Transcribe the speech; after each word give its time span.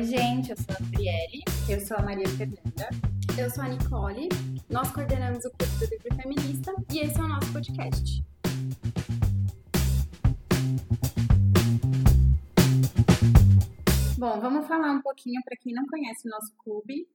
Oi, 0.00 0.06
gente, 0.06 0.50
eu 0.50 0.56
sou 0.56 0.74
a 0.74 0.78
Gabriele. 0.80 1.44
Eu 1.68 1.78
sou 1.78 1.94
a 1.98 2.02
Maria 2.02 2.26
Fernanda. 2.26 2.88
Eu 3.38 3.50
sou 3.50 3.62
a 3.62 3.68
Nicole. 3.68 4.30
Nós 4.70 4.90
coordenamos 4.92 5.44
o 5.44 5.50
Clube 5.50 5.74
do 5.78 5.90
Livro 5.90 6.16
Feminista 6.16 6.74
e 6.90 7.00
esse 7.00 7.20
é 7.20 7.22
o 7.22 7.28
nosso 7.28 7.52
podcast. 7.52 8.24
Bom, 14.16 14.40
vamos 14.40 14.66
falar 14.66 14.90
um 14.90 15.02
pouquinho 15.02 15.42
para 15.44 15.58
quem 15.58 15.74
não 15.74 15.84
conhece 15.86 16.26
o 16.26 16.30
nosso 16.30 16.56
clube 16.56 17.06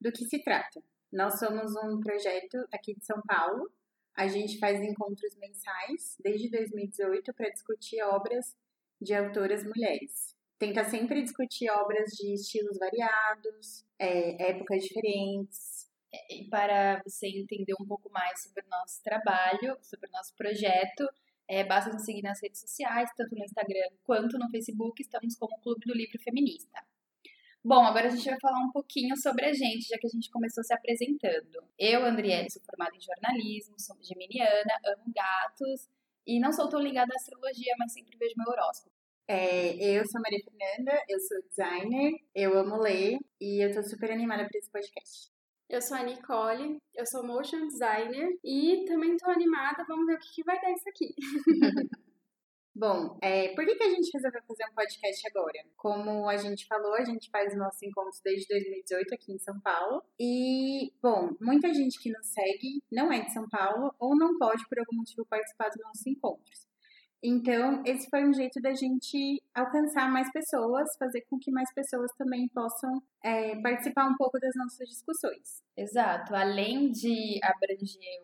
do 0.00 0.10
que 0.10 0.24
se 0.24 0.42
trata. 0.42 0.82
Nós 1.12 1.38
somos 1.38 1.76
um 1.76 2.00
projeto 2.00 2.66
aqui 2.74 2.96
de 2.96 3.04
São 3.04 3.22
Paulo. 3.22 3.70
A 4.16 4.26
gente 4.26 4.58
faz 4.58 4.82
encontros 4.82 5.36
mensais 5.36 6.16
desde 6.18 6.50
2018 6.50 7.32
para 7.34 7.50
discutir 7.50 8.02
obras 8.02 8.56
de 9.00 9.14
autoras 9.14 9.62
mulheres. 9.62 10.41
Tenta 10.58 10.84
sempre 10.84 11.22
discutir 11.22 11.70
obras 11.70 12.10
de 12.10 12.34
estilos 12.34 12.78
variados, 12.78 13.84
é, 13.98 14.50
épocas 14.50 14.82
diferentes. 14.82 15.90
E 16.30 16.44
para 16.48 17.02
você 17.04 17.26
entender 17.26 17.74
um 17.80 17.86
pouco 17.86 18.10
mais 18.10 18.42
sobre 18.42 18.62
o 18.64 18.68
nosso 18.68 19.02
trabalho, 19.02 19.76
sobre 19.82 20.08
o 20.08 20.12
nosso 20.12 20.34
projeto, 20.36 21.08
é, 21.48 21.64
basta 21.64 21.92
nos 21.92 22.04
seguir 22.04 22.22
nas 22.22 22.40
redes 22.40 22.60
sociais, 22.60 23.10
tanto 23.16 23.34
no 23.34 23.44
Instagram 23.44 23.88
quanto 24.04 24.38
no 24.38 24.48
Facebook, 24.50 25.02
estamos 25.02 25.36
como 25.36 25.60
Clube 25.60 25.84
do 25.86 25.94
Livro 25.94 26.18
Feminista. 26.22 26.82
Bom, 27.64 27.84
agora 27.84 28.08
a 28.08 28.10
gente 28.10 28.28
vai 28.28 28.38
falar 28.40 28.58
um 28.58 28.72
pouquinho 28.72 29.16
sobre 29.16 29.46
a 29.46 29.52
gente, 29.52 29.86
já 29.88 29.96
que 29.96 30.06
a 30.06 30.10
gente 30.10 30.28
começou 30.30 30.64
se 30.64 30.74
apresentando. 30.74 31.62
Eu, 31.78 32.04
Andriele, 32.04 32.50
sou 32.50 32.60
formada 32.62 32.96
em 32.96 33.00
jornalismo, 33.00 33.78
sou 33.78 33.96
geminiana, 34.02 34.80
amo 34.84 35.12
gatos 35.14 35.88
e 36.26 36.40
não 36.40 36.52
sou 36.52 36.68
tão 36.68 36.80
ligada 36.80 37.12
à 37.12 37.16
astrologia, 37.16 37.74
mas 37.78 37.92
sempre 37.92 38.16
vejo 38.18 38.34
meu 38.36 38.48
horóscopo. 38.48 38.91
É, 39.34 39.74
eu 39.96 40.04
sou 40.04 40.20
Maria 40.20 40.44
Fernanda, 40.44 41.04
eu 41.08 41.18
sou 41.18 41.38
designer, 41.48 42.12
eu 42.34 42.58
amo 42.58 42.76
ler 42.76 43.18
e 43.40 43.64
eu 43.64 43.72
tô 43.72 43.82
super 43.82 44.10
animada 44.10 44.46
para 44.46 44.58
esse 44.58 44.70
podcast. 44.70 45.30
Eu 45.70 45.80
sou 45.80 45.96
a 45.96 46.02
Nicole, 46.02 46.76
eu 46.94 47.06
sou 47.06 47.26
motion 47.26 47.66
designer 47.66 48.28
e 48.44 48.84
também 48.86 49.16
tô 49.16 49.30
animada, 49.30 49.86
vamos 49.88 50.04
ver 50.04 50.16
o 50.16 50.18
que, 50.18 50.34
que 50.34 50.44
vai 50.44 50.60
dar 50.60 50.70
isso 50.72 50.86
aqui. 50.86 51.14
Bom, 52.76 53.18
é, 53.22 53.54
por 53.54 53.64
que, 53.64 53.74
que 53.74 53.84
a 53.84 53.88
gente 53.88 54.10
resolveu 54.12 54.42
fazer 54.46 54.64
um 54.70 54.74
podcast 54.74 55.28
agora? 55.28 55.64
Como 55.78 56.28
a 56.28 56.36
gente 56.36 56.66
falou, 56.66 56.92
a 56.92 57.04
gente 57.04 57.30
faz 57.30 57.56
nossos 57.56 57.82
encontros 57.82 58.20
desde 58.22 58.46
2018 58.48 59.14
aqui 59.14 59.32
em 59.32 59.38
São 59.38 59.58
Paulo. 59.60 60.02
E, 60.20 60.92
bom, 61.02 61.30
muita 61.40 61.72
gente 61.72 61.98
que 62.02 62.10
nos 62.10 62.26
segue 62.26 62.82
não 62.92 63.10
é 63.10 63.20
de 63.20 63.32
São 63.32 63.48
Paulo 63.48 63.94
ou 63.98 64.14
não 64.14 64.36
pode, 64.38 64.68
por 64.68 64.78
algum 64.78 64.96
motivo, 64.96 65.24
participar 65.24 65.68
dos 65.68 65.82
nossos 65.82 66.06
encontros. 66.06 66.71
Então, 67.22 67.82
esse 67.86 68.08
foi 68.10 68.24
um 68.24 68.32
jeito 68.32 68.60
da 68.60 68.74
gente 68.74 69.40
alcançar 69.54 70.10
mais 70.10 70.30
pessoas, 70.32 70.88
fazer 70.98 71.20
com 71.22 71.38
que 71.38 71.52
mais 71.52 71.72
pessoas 71.72 72.10
também 72.18 72.48
possam 72.48 73.00
é, 73.22 73.54
participar 73.60 74.08
um 74.08 74.16
pouco 74.16 74.40
das 74.40 74.52
nossas 74.56 74.88
discussões. 74.88 75.62
Exato. 75.76 76.34
Além 76.34 76.90
de 76.90 77.38
abranger 77.42 78.22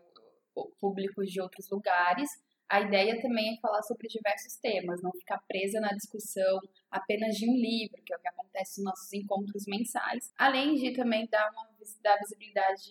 o 0.55 0.69
público 0.81 1.25
de 1.25 1.41
outros 1.41 1.71
lugares, 1.71 2.29
a 2.69 2.81
ideia 2.81 3.21
também 3.23 3.55
é 3.55 3.61
falar 3.61 3.83
sobre 3.83 4.09
diversos 4.09 4.57
temas, 4.57 5.01
não 5.01 5.13
ficar 5.13 5.41
presa 5.47 5.81
na 5.81 5.93
discussão 5.93 6.59
apenas 6.91 7.37
de 7.37 7.49
um 7.49 7.55
livro, 7.55 8.03
que 8.05 8.13
é 8.13 8.17
o 8.17 8.21
que 8.21 8.29
acontece 8.29 8.83
nos 8.83 8.91
nossos 8.91 9.13
encontros 9.13 9.65
mensais, 9.67 10.33
além 10.37 10.75
de 10.75 10.93
também 10.93 11.27
dar 11.31 11.51
uma 11.53 11.69
dar 12.03 12.19
visibilidade 12.19 12.91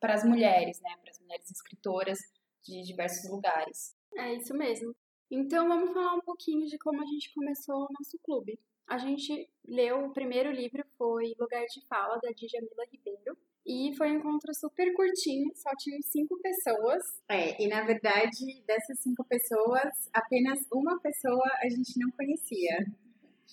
para 0.00 0.14
as 0.14 0.24
mulheres, 0.24 0.80
né, 0.80 0.90
para 1.00 1.10
as 1.10 1.20
mulheres 1.20 1.50
escritoras 1.50 2.18
de 2.64 2.82
diversos 2.82 3.30
lugares. 3.30 3.94
É 4.16 4.34
isso 4.34 4.54
mesmo. 4.54 4.94
Então 5.34 5.66
vamos 5.66 5.94
falar 5.94 6.12
um 6.12 6.20
pouquinho 6.20 6.66
de 6.66 6.76
como 6.76 7.00
a 7.00 7.06
gente 7.06 7.32
começou 7.32 7.86
o 7.86 7.92
nosso 7.98 8.18
clube. 8.22 8.60
A 8.86 8.98
gente 8.98 9.48
leu 9.66 10.04
o 10.04 10.12
primeiro 10.12 10.52
livro 10.52 10.84
foi 10.98 11.32
Lugar 11.40 11.64
de 11.64 11.80
Fala 11.88 12.20
da 12.22 12.28
Djamila 12.36 12.84
Ribeiro 12.92 13.34
e 13.64 13.96
foi 13.96 14.10
um 14.10 14.16
encontro 14.16 14.52
super 14.54 14.92
curtinho, 14.92 15.50
só 15.54 15.70
tinha 15.78 15.98
cinco 16.02 16.38
pessoas. 16.38 17.02
É, 17.30 17.62
e 17.62 17.66
na 17.66 17.82
verdade 17.82 18.62
dessas 18.66 19.00
cinco 19.00 19.24
pessoas, 19.24 19.88
apenas 20.12 20.58
uma 20.70 21.00
pessoa 21.00 21.48
a 21.62 21.68
gente 21.70 21.98
não 21.98 22.10
conhecia. 22.10 22.84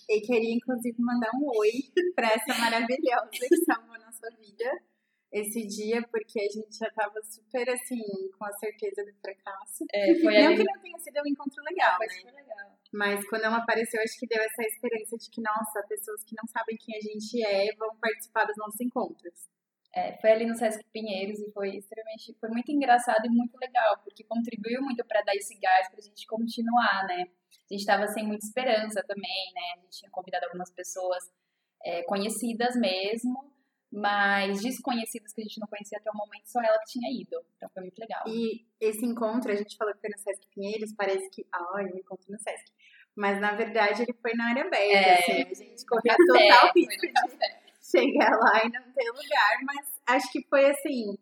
E 0.09 0.19
queria 0.19 0.53
inclusive 0.53 0.97
mandar 0.99 1.31
um 1.35 1.47
oi 1.59 1.71
para 2.13 2.27
essa 2.33 2.59
maravilhosa 2.59 3.29
que 3.31 3.55
salvou 3.63 3.95
a 3.95 3.99
nossa 3.99 4.29
vida 4.37 4.69
esse 5.31 5.65
dia, 5.67 6.01
porque 6.11 6.39
a 6.39 6.49
gente 6.49 6.75
já 6.75 6.89
tava 6.91 7.21
super, 7.23 7.69
assim, 7.69 8.01
com 8.37 8.45
a 8.45 8.51
certeza 8.53 9.03
do 9.05 9.13
fracasso. 9.21 9.85
É, 9.93 10.15
foi 10.15 10.33
não 10.41 10.55
que 10.55 10.63
não 10.63 10.81
tenha 10.81 10.97
sido 10.99 11.21
um 11.21 11.27
encontro 11.27 11.63
legal, 11.63 11.97
Foi 11.97 12.07
né? 12.07 12.13
super 12.13 12.33
legal. 12.33 12.79
Mas 12.91 13.29
quando 13.29 13.43
ela 13.43 13.57
apareceu, 13.57 14.01
acho 14.01 14.17
que 14.19 14.25
deu 14.25 14.41
essa 14.41 14.63
esperança 14.63 15.17
de 15.17 15.29
que, 15.29 15.41
nossa, 15.41 15.85
pessoas 15.87 16.23
que 16.23 16.35
não 16.35 16.47
sabem 16.47 16.75
quem 16.77 16.97
a 16.97 17.01
gente 17.01 17.45
é 17.45 17.75
vão 17.75 17.95
participar 17.97 18.45
dos 18.45 18.57
nossos 18.57 18.81
encontros. 18.81 19.47
É, 19.93 20.17
foi 20.19 20.31
ali 20.31 20.45
no 20.45 20.55
Sesc 20.55 20.83
Pinheiros 20.91 21.39
e 21.39 21.51
foi 21.51 21.77
extremamente, 21.77 22.35
foi 22.39 22.49
muito 22.49 22.71
engraçado 22.71 23.25
e 23.25 23.29
muito 23.29 23.57
legal, 23.57 23.97
porque 24.03 24.23
contribuiu 24.23 24.81
muito 24.81 25.03
para 25.05 25.21
dar 25.23 25.35
esse 25.35 25.57
gás 25.59 25.89
pra 25.89 26.01
gente 26.01 26.27
continuar, 26.27 27.05
né? 27.07 27.25
A 27.69 27.73
gente 27.73 27.85
tava 27.85 28.07
sem 28.07 28.25
muita 28.25 28.45
esperança 28.45 29.03
também, 29.07 29.53
né? 29.53 29.61
A 29.77 29.81
gente 29.81 29.99
tinha 29.99 30.11
convidado 30.11 30.45
algumas 30.45 30.71
pessoas 30.71 31.23
é, 31.83 32.03
conhecidas 32.03 32.75
mesmo, 32.75 33.51
mas 33.91 34.61
desconhecidas 34.61 35.33
que 35.33 35.41
a 35.41 35.43
gente 35.43 35.59
não 35.59 35.67
conhecia 35.67 35.97
até 35.97 36.11
o 36.11 36.15
momento, 36.15 36.45
só 36.45 36.61
ela 36.61 36.77
que 36.79 36.91
tinha 36.91 37.09
ido. 37.11 37.43
Então 37.57 37.69
foi 37.73 37.83
muito 37.83 37.99
legal. 37.99 38.23
E 38.27 38.65
esse 38.79 39.05
encontro, 39.05 39.51
a 39.51 39.55
gente 39.55 39.75
falou 39.75 39.93
que 39.93 40.01
foi 40.01 40.09
no 40.09 40.19
Sesc 40.19 40.47
Pinheiros, 40.53 40.93
parece 40.95 41.29
que, 41.31 41.45
ai, 41.51 41.85
um 41.85 41.97
encontro 41.97 42.31
no 42.31 42.39
Sesc. 42.39 42.71
Mas 43.15 43.41
na 43.41 43.53
verdade 43.53 44.03
ele 44.03 44.13
foi 44.21 44.33
na 44.33 44.49
área 44.49 44.63
aberta, 44.63 44.85
É, 44.85 45.19
assim, 45.19 45.31
a 45.41 45.53
gente 45.53 45.85
correu 45.85 46.15
Café, 46.15 46.47
total 46.47 46.71
risco 46.75 47.01
de 47.01 47.69
chegar 47.81 48.31
lá 48.37 48.63
e 48.63 48.69
não 48.69 48.93
ter 48.93 49.09
lugar, 49.09 49.57
mas 49.63 49.99
acho 50.07 50.31
que 50.31 50.45
foi 50.47 50.69
assim, 50.69 51.17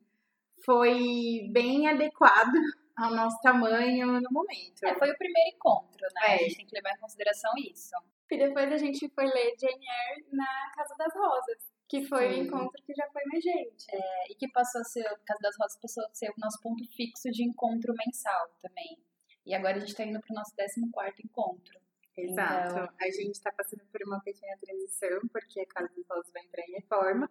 foi 0.66 1.50
bem 1.52 1.88
adequado 1.88 2.54
ao 2.98 3.12
nosso 3.12 3.40
tamanho 3.42 4.08
no 4.08 4.30
momento. 4.32 4.84
É, 4.84 4.94
foi 4.96 5.12
o 5.12 5.18
primeiro 5.18 5.56
encontro, 5.56 6.06
né? 6.16 6.22
É. 6.28 6.34
A 6.34 6.38
gente 6.40 6.58
tem 6.58 6.66
que 6.66 6.76
levar 6.76 6.92
em 6.92 7.00
consideração 7.00 7.52
isso. 7.58 7.96
E 8.30 8.38
depois 8.38 8.72
a 8.72 8.78
gente 8.78 9.08
foi 9.16 9.26
ler 9.26 9.56
Jane 9.58 9.74
Eyre 9.74 10.26
na 10.34 10.72
Casa 10.76 10.94
das 10.98 11.14
Rosas, 11.16 11.72
que 11.88 12.06
foi 12.06 12.28
o 12.28 12.44
encontro 12.44 12.84
que 12.86 12.94
já 12.94 13.08
foi 13.12 13.24
mais 13.26 13.44
gente. 13.44 13.86
É, 13.92 14.32
e 14.32 14.36
que 14.36 14.48
passou 14.52 14.82
a 14.82 14.84
ser, 14.84 15.02
o 15.02 15.18
Casa 15.26 15.40
das 15.42 15.56
Rosas 15.58 15.80
passou 15.82 16.04
a 16.04 16.14
ser 16.14 16.30
o 16.30 16.34
nosso 16.38 16.62
ponto 16.62 16.84
fixo 16.96 17.30
de 17.32 17.44
encontro 17.44 17.94
mensal 18.06 18.50
também. 18.62 18.98
E 19.46 19.56
agora 19.56 19.78
a 19.78 19.80
gente 19.80 19.96
tá 19.96 20.04
indo 20.04 20.20
pro 20.20 20.36
nosso 20.36 20.54
14 20.56 20.82
encontro. 21.24 21.80
Exato. 22.18 22.72
Então- 22.72 22.90
A 23.00 23.06
gente 23.06 23.36
está 23.36 23.52
passando 23.52 23.86
por 23.92 24.02
uma 24.06 24.20
pequena 24.22 24.58
transição, 24.60 25.20
porque 25.32 25.62
a 25.62 25.66
Casa 25.68 25.94
dos 25.96 26.06
Rosas 26.10 26.32
vai 26.34 26.44
entrar 26.44 26.64
em 26.68 26.74
reforma. 26.74 27.30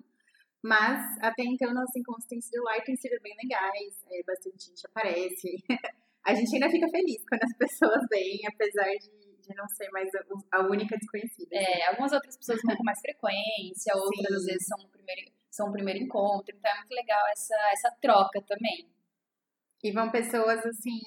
Mas 0.62 1.04
até 1.20 1.44
então 1.44 1.74
nossos 1.74 1.94
encontros 1.94 2.26
têm 2.26 2.40
sido 2.40 2.62
lá 2.64 2.78
e 2.78 2.82
têm 2.82 2.96
sido 2.96 3.20
bem 3.22 3.36
legais. 3.42 4.02
É, 4.10 4.22
bastante 4.22 4.66
gente 4.66 4.86
aparece. 4.86 5.48
a 6.24 6.34
gente 6.34 6.54
ainda 6.54 6.70
fica 6.70 6.88
feliz 6.88 7.22
quando 7.28 7.42
as 7.42 7.56
pessoas 7.58 8.02
vêm, 8.10 8.40
apesar 8.48 8.90
de, 8.94 9.25
de 9.46 9.54
não 9.54 9.68
ser 9.68 9.88
mais 9.90 10.08
a, 10.14 10.58
a 10.58 10.66
única 10.66 10.96
desconhecida. 10.96 11.56
É, 11.56 11.86
algumas 11.86 12.12
outras 12.12 12.36
pessoas 12.36 12.60
vão 12.64 12.76
com 12.76 12.84
mais 12.84 13.00
frequência, 13.00 13.94
outras 13.96 14.28
Sim. 14.28 14.34
às 14.34 14.44
vezes 14.44 14.66
são 14.66 14.78
o 14.84 14.88
primeiro, 14.88 15.32
são 15.50 15.68
o 15.68 15.72
primeiro 15.72 16.04
encontro. 16.04 16.54
Então 16.56 16.70
é 16.70 16.76
muito 16.76 16.92
legal 16.92 17.22
essa, 17.32 17.56
essa 17.72 17.96
troca 18.00 18.42
também. 18.42 18.90
E 19.82 19.92
vão 19.92 20.10
pessoas 20.10 20.64
assim, 20.66 21.00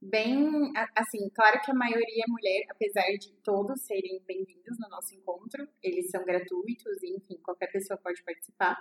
bem. 0.00 0.72
Assim, 0.96 1.28
claro 1.34 1.60
que 1.60 1.70
a 1.70 1.74
maioria 1.74 2.24
é 2.26 2.30
mulher, 2.30 2.66
apesar 2.70 3.06
de 3.18 3.32
todos 3.42 3.82
serem 3.82 4.22
bem-vindos 4.26 4.78
no 4.78 4.88
nosso 4.88 5.14
encontro. 5.14 5.68
Eles 5.82 6.10
são 6.10 6.24
gratuitos, 6.24 7.02
enfim, 7.02 7.38
qualquer 7.42 7.70
pessoa 7.70 7.98
pode 8.02 8.22
participar. 8.24 8.76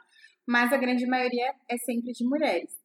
Mas 0.48 0.74
a 0.74 0.78
grande 0.78 1.06
maioria 1.06 1.54
é 1.70 1.78
sempre 1.78 2.12
de 2.12 2.26
mulheres. 2.26 2.80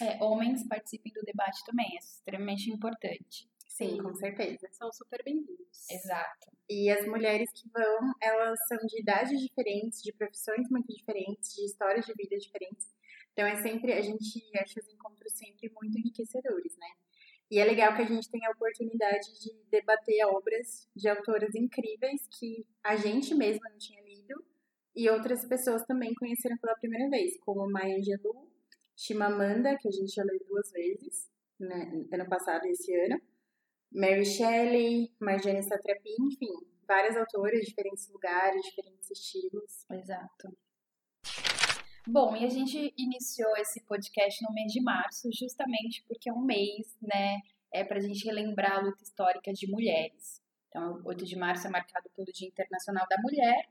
É, 0.00 0.22
homens 0.22 0.66
participem 0.66 1.12
do 1.12 1.20
debate 1.22 1.64
também, 1.66 1.86
é 1.94 1.98
extremamente 1.98 2.70
importante. 2.70 3.51
Sim, 3.72 3.96
com 4.02 4.14
certeza. 4.14 4.68
São 4.70 4.92
super 4.92 5.22
bem-vindos. 5.24 5.88
Exato. 5.90 6.52
E 6.68 6.90
as 6.90 7.06
mulheres 7.06 7.50
que 7.52 7.66
vão, 7.70 8.12
elas 8.20 8.58
são 8.68 8.76
de 8.76 9.00
idades 9.00 9.40
diferentes, 9.40 10.02
de 10.02 10.12
profissões 10.12 10.68
muito 10.68 10.92
diferentes, 10.94 11.54
de 11.54 11.64
histórias 11.64 12.04
de 12.04 12.12
vida 12.12 12.36
diferentes. 12.36 12.86
Então 13.32 13.46
é 13.46 13.56
sempre, 13.62 13.94
a 13.94 14.02
gente 14.02 14.42
acha 14.58 14.78
os 14.78 14.88
encontros 14.90 15.32
sempre 15.32 15.72
muito 15.74 15.98
enriquecedores, 15.98 16.76
né? 16.76 16.86
E 17.50 17.58
é 17.58 17.64
legal 17.64 17.96
que 17.96 18.02
a 18.02 18.06
gente 18.06 18.30
tem 18.30 18.44
a 18.44 18.50
oportunidade 18.50 19.40
de 19.40 19.50
debater 19.70 20.26
obras 20.26 20.86
de 20.94 21.08
autoras 21.08 21.54
incríveis 21.54 22.28
que 22.38 22.66
a 22.84 22.94
gente 22.96 23.34
mesma 23.34 23.70
não 23.70 23.78
tinha 23.78 24.02
lido 24.02 24.44
e 24.94 25.08
outras 25.08 25.46
pessoas 25.46 25.82
também 25.86 26.14
conheceram 26.14 26.58
pela 26.58 26.76
primeira 26.76 27.08
vez, 27.08 27.38
como 27.40 27.70
Maya 27.70 27.96
Angelou, 27.96 28.52
Chimamanda, 28.94 29.78
que 29.78 29.88
a 29.88 29.92
gente 29.92 30.14
já 30.14 30.22
leu 30.24 30.38
duas 30.46 30.70
vezes, 30.72 31.30
né, 31.58 32.04
ano 32.12 32.28
passado 32.28 32.66
e 32.66 32.72
esse 32.72 32.94
ano, 33.06 33.31
Mary 33.94 34.24
Shelley, 34.24 35.12
Marjane 35.20 35.62
Satrapi, 35.62 36.10
enfim, 36.20 36.52
várias 36.86 37.16
autoras, 37.16 37.64
diferentes 37.64 38.08
lugares, 38.08 38.62
diferentes 38.62 39.10
estilos. 39.10 39.84
Exato. 39.90 40.56
Bom, 42.06 42.34
e 42.34 42.44
a 42.44 42.48
gente 42.48 42.92
iniciou 42.96 43.56
esse 43.58 43.80
podcast 43.84 44.42
no 44.42 44.52
mês 44.52 44.72
de 44.72 44.82
março, 44.82 45.28
justamente 45.32 46.04
porque 46.08 46.28
é 46.28 46.32
um 46.32 46.44
mês, 46.44 46.96
né, 47.00 47.38
é 47.72 47.84
para 47.84 47.98
a 47.98 48.00
gente 48.00 48.24
relembrar 48.24 48.78
a 48.78 48.80
luta 48.80 49.02
histórica 49.02 49.52
de 49.52 49.70
mulheres. 49.70 50.42
Então, 50.68 51.00
o 51.04 51.08
8 51.08 51.24
de 51.24 51.36
março 51.36 51.66
é 51.66 51.70
marcado 51.70 52.10
pelo 52.16 52.32
Dia 52.32 52.48
Internacional 52.48 53.06
da 53.08 53.18
Mulher, 53.18 53.68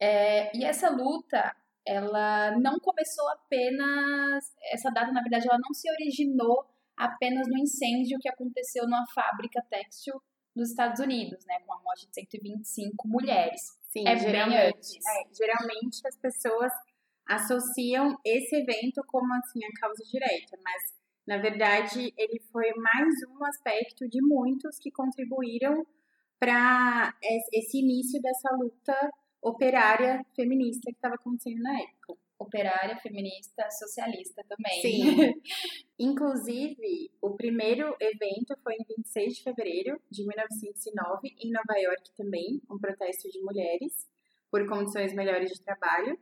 É, 0.00 0.56
e 0.56 0.64
essa 0.64 0.90
luta, 0.90 1.54
ela 1.86 2.50
não 2.58 2.78
começou 2.80 3.28
apenas. 3.30 4.44
Essa 4.72 4.90
data, 4.90 5.12
na 5.12 5.22
verdade, 5.22 5.46
ela 5.48 5.58
não 5.58 5.72
se 5.72 5.88
originou 5.90 6.66
apenas 6.96 7.46
no 7.48 7.58
incêndio 7.58 8.18
que 8.20 8.28
aconteceu 8.28 8.84
numa 8.84 9.04
fábrica 9.14 9.62
têxtil 9.70 10.14
dos 10.54 10.70
Estados 10.70 11.00
Unidos, 11.00 11.44
né, 11.46 11.58
com 11.66 11.74
a 11.74 11.82
morte 11.82 12.06
de 12.06 12.14
125 12.14 13.08
mulheres. 13.08 13.60
Sim, 13.90 14.06
é 14.06 14.16
geralmente, 14.16 14.98
é, 14.98 15.34
geralmente 15.34 16.06
as 16.06 16.16
pessoas 16.16 16.72
associam 17.26 18.16
esse 18.24 18.56
evento 18.56 19.02
como 19.06 19.32
assim 19.34 19.60
a 19.64 19.80
causa 19.80 20.02
direta, 20.10 20.58
mas 20.62 20.82
na 21.26 21.38
verdade 21.38 22.12
ele 22.16 22.40
foi 22.52 22.72
mais 22.76 23.14
um 23.30 23.44
aspecto 23.44 24.08
de 24.08 24.20
muitos 24.22 24.78
que 24.78 24.90
contribuíram 24.90 25.84
para 26.38 27.14
esse 27.52 27.78
início 27.78 28.20
dessa 28.20 28.54
luta 28.56 29.10
operária 29.42 30.24
feminista 30.36 30.90
que 30.90 30.96
estava 30.96 31.14
acontecendo 31.14 31.62
na 31.62 31.80
época. 31.80 32.14
Operária, 32.38 32.98
feminista, 32.98 33.68
socialista 33.70 34.42
também. 34.48 34.82
Sim. 34.82 35.34
Inclusive, 35.98 37.10
o 37.22 37.36
primeiro 37.36 37.96
evento 38.00 38.56
foi 38.62 38.74
em 38.74 38.84
26 38.96 39.36
de 39.36 39.42
fevereiro 39.42 40.00
de 40.10 40.26
1909, 40.26 41.34
em 41.38 41.52
Nova 41.52 41.78
York 41.78 42.10
também, 42.16 42.60
um 42.70 42.78
protesto 42.78 43.28
de 43.30 43.40
mulheres 43.40 44.06
por 44.50 44.66
condições 44.68 45.14
melhores 45.14 45.50
de 45.50 45.62
trabalho. 45.62 46.18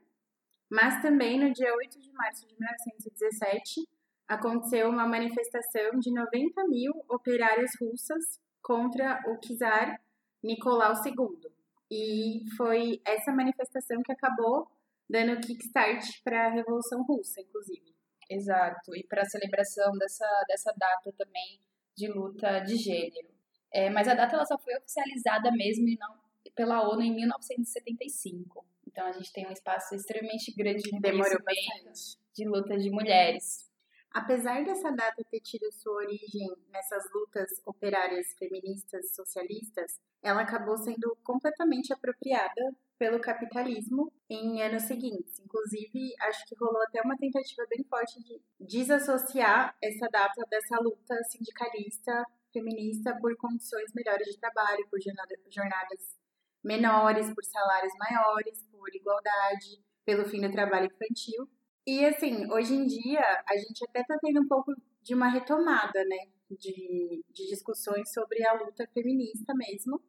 Mas 0.71 1.03
também 1.03 1.39
no 1.39 1.53
dia 1.53 1.75
8 1.75 2.01
de 2.01 2.13
março 2.13 2.47
de 2.47 2.55
1917, 2.59 3.87
aconteceu 4.27 4.89
uma 4.89 5.07
manifestação 5.07 5.99
de 5.99 6.11
90 6.13 6.67
mil 6.69 6.93
operárias 7.09 7.73
russas 7.81 8.41
contra 8.63 9.23
o 9.27 9.39
czar 9.39 10.01
Nicolau 10.43 10.95
II. 11.05 11.53
E 11.91 12.43
foi 12.57 13.03
essa 13.05 13.33
manifestação 13.33 14.03
que 14.03 14.13
acabou 14.13 14.67
dando 15.09 15.41
kickstart 15.41 16.23
para 16.25 16.47
a 16.47 16.51
Revolução 16.51 17.03
Russa, 17.05 17.41
inclusive. 17.41 17.93
Exato, 18.31 18.97
e 18.97 19.05
para 19.05 19.23
a 19.23 19.27
celebração 19.27 19.93
dessa, 19.99 20.27
dessa 20.49 20.73
data 20.77 21.13
também 21.19 21.61
de 21.97 22.09
luta 22.09 22.61
de 22.61 22.77
gênero. 22.77 23.29
É, 23.73 23.91
mas 23.91 24.09
a 24.09 24.15
data 24.15 24.35
ela 24.37 24.45
só 24.45 24.59
foi 24.59 24.77
oficializada 24.77 25.51
mesmo 25.51 25.87
não, 25.99 26.15
pela 26.55 26.89
ONU 26.89 27.03
em 27.03 27.15
1975. 27.15 28.65
Então 28.87 29.07
a 29.07 29.13
gente 29.13 29.33
tem 29.33 29.47
um 29.47 29.53
espaço 29.53 29.95
extremamente 29.95 30.53
grande 30.55 30.83
de 30.83 31.01
Demorou 31.01 31.39
bastante. 31.43 32.19
de 32.35 32.45
luta 32.47 32.77
de 32.77 32.91
mulheres. 32.91 33.71
Apesar 34.15 34.63
dessa 34.65 34.91
data 34.91 35.25
ter 35.31 35.41
tido 35.41 35.73
sua 35.73 35.95
origem 35.95 36.49
nessas 36.71 37.03
lutas 37.15 37.51
operárias 37.65 38.35
feministas 38.39 39.15
socialistas, 39.15 39.99
ela 40.23 40.43
acabou 40.43 40.77
sendo 40.77 41.17
completamente 41.25 41.93
apropriada 41.93 42.77
pelo 42.99 43.19
capitalismo 43.21 44.13
em 44.29 44.63
anos 44.63 44.83
seguintes. 44.83 45.41
Inclusive, 45.41 46.15
acho 46.21 46.45
que 46.47 46.55
rolou 46.55 46.83
até 46.83 47.01
uma 47.03 47.17
tentativa 47.17 47.67
bem 47.69 47.83
forte 47.85 48.23
de 48.23 48.41
desassociar 48.61 49.75
essa 49.83 50.07
data 50.09 50.45
dessa 50.49 50.79
luta 50.81 51.17
sindicalista 51.25 52.25
feminista 52.53 53.19
por 53.19 53.35
condições 53.37 53.93
melhores 53.95 54.27
de 54.29 54.39
trabalho, 54.39 54.87
por 54.91 55.01
jornada- 55.01 55.35
jornadas 55.51 56.21
menores, 56.63 57.35
por 57.35 57.45
salários 57.45 57.93
maiores, 57.99 58.63
por 58.71 58.95
igualdade, 58.95 59.83
pelo 60.05 60.25
fim 60.25 60.41
do 60.41 60.53
trabalho 60.53 60.87
infantil. 60.87 61.49
E 61.87 62.05
assim, 62.05 62.51
hoje 62.51 62.75
em 62.75 62.87
dia, 62.87 63.21
a 63.49 63.57
gente 63.57 63.85
até 63.89 64.05
tá 64.05 64.17
tendo 64.23 64.41
um 64.41 64.49
pouco 64.49 64.73
de 65.03 65.15
uma 65.15 65.29
retomada, 65.29 66.05
né? 66.05 66.29
De, 66.51 67.25
de 67.33 67.47
discussões 67.49 68.13
sobre 68.13 68.47
a 68.47 68.53
luta 68.55 68.87
feminista 68.95 69.53
mesmo, 69.55 70.01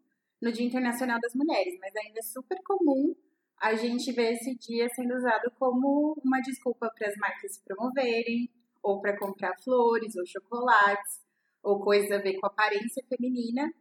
no 0.42 0.52
Dia 0.52 0.66
Internacional 0.66 1.20
das 1.20 1.34
Mulheres, 1.34 1.75
mas 1.80 1.96
ainda 1.96 2.20
é 2.20 2.24
super 2.24 2.62
comum 2.64 3.16
a 3.58 3.75
gente 3.75 4.12
ver 4.12 4.34
esse 4.34 4.56
dia 4.56 4.90
sendo 4.90 5.16
usado 5.16 5.50
como 5.58 6.16
uma 6.24 6.42
desculpa 6.42 6.92
para 6.94 7.08
as 7.08 7.16
marcas 7.16 7.56
se 7.56 7.64
promoverem, 7.64 8.50
ou 8.84 9.00
para 9.00 9.18
comprar 9.18 9.56
flores, 9.64 10.16
ou 10.18 10.25
chocolates, 10.25 11.22
ou 11.64 11.80
coisas 11.80 12.12
a 12.12 12.18
ver 12.18 12.38
com 12.40 12.46
aparência 12.46 13.04
feminina, 13.08 13.72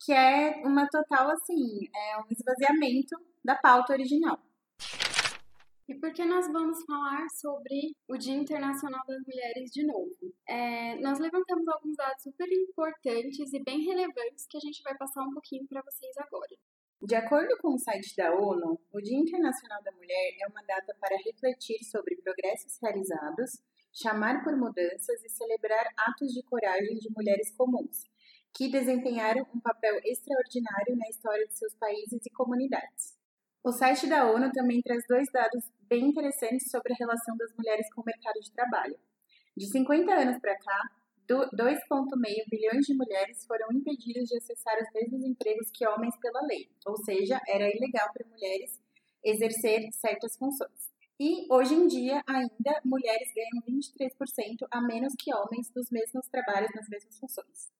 que 0.00 0.12
é 0.12 0.62
uma 0.64 0.88
total, 0.88 1.28
assim, 1.30 1.88
é 1.92 2.18
um 2.18 2.24
esvaziamento 2.30 3.16
da 3.44 3.56
pauta 3.56 3.92
original. 3.92 4.38
E 5.88 5.94
por 5.96 6.12
que 6.12 6.24
nós 6.24 6.46
vamos 6.46 6.84
falar 6.84 7.28
sobre 7.30 7.94
o 8.08 8.16
Dia 8.16 8.34
Internacional 8.34 9.02
das 9.06 9.20
Mulheres 9.26 9.70
de 9.72 9.84
novo? 9.84 10.32
É, 10.46 10.94
nós 11.00 11.18
levantamos 11.18 11.66
alguns 11.68 11.96
dados 11.96 12.22
super 12.22 12.46
importantes 12.52 13.52
e 13.52 13.62
bem 13.62 13.80
relevantes 13.80 14.46
que 14.48 14.56
a 14.56 14.60
gente 14.60 14.80
vai 14.82 14.96
passar 14.96 15.22
um 15.22 15.32
pouquinho 15.32 15.66
para 15.66 15.82
vocês 15.82 16.16
agora. 16.18 16.56
De 17.02 17.16
acordo 17.16 17.58
com 17.60 17.74
o 17.74 17.78
site 17.78 18.14
da 18.14 18.32
ONU, 18.32 18.80
o 18.92 19.00
Dia 19.00 19.18
Internacional 19.18 19.82
da 19.82 19.90
Mulher 19.90 20.36
é 20.40 20.46
uma 20.46 20.62
data 20.62 20.96
para 21.00 21.16
refletir 21.16 21.82
sobre 21.82 22.14
progressos 22.22 22.78
realizados, 22.80 23.60
chamar 23.92 24.44
por 24.44 24.56
mudanças 24.56 25.20
e 25.24 25.28
celebrar 25.28 25.84
atos 25.96 26.32
de 26.32 26.44
coragem 26.44 26.96
de 26.98 27.10
mulheres 27.10 27.50
comuns, 27.56 28.08
que 28.54 28.70
desempenharam 28.70 29.44
um 29.52 29.58
papel 29.58 29.98
extraordinário 30.04 30.96
na 30.96 31.08
história 31.08 31.44
de 31.44 31.58
seus 31.58 31.74
países 31.74 32.24
e 32.24 32.30
comunidades. 32.30 33.20
O 33.64 33.70
site 33.70 34.08
da 34.08 34.28
ONU 34.28 34.50
também 34.50 34.82
traz 34.82 35.04
dois 35.08 35.30
dados 35.32 35.62
bem 35.88 36.08
interessantes 36.08 36.68
sobre 36.68 36.92
a 36.92 36.96
relação 36.98 37.36
das 37.36 37.54
mulheres 37.56 37.86
com 37.94 38.00
o 38.00 38.04
mercado 38.04 38.40
de 38.40 38.50
trabalho. 38.50 38.98
De 39.56 39.70
50 39.70 40.12
anos 40.12 40.40
para 40.40 40.58
cá, 40.58 40.90
2,5 41.28 41.48
bilhões 42.50 42.84
de 42.84 42.92
mulheres 42.92 43.46
foram 43.46 43.68
impedidas 43.70 44.28
de 44.28 44.36
acessar 44.36 44.74
os 44.82 44.92
mesmos 44.92 45.24
empregos 45.24 45.70
que 45.72 45.86
homens 45.86 46.16
pela 46.20 46.42
lei, 46.42 46.68
ou 46.84 46.96
seja, 47.04 47.40
era 47.46 47.70
ilegal 47.72 48.12
para 48.12 48.28
mulheres 48.28 48.80
exercer 49.22 49.88
certas 49.92 50.36
funções. 50.36 50.90
E 51.20 51.46
hoje 51.48 51.74
em 51.74 51.86
dia, 51.86 52.20
ainda, 52.26 52.80
mulheres 52.84 53.28
ganham 53.32 53.62
23% 53.64 54.66
a 54.72 54.80
menos 54.80 55.14
que 55.16 55.32
homens 55.32 55.70
nos 55.72 55.88
mesmos 55.88 56.26
trabalhos, 56.26 56.74
nas 56.74 56.88
mesmas 56.88 57.16
funções. 57.16 57.70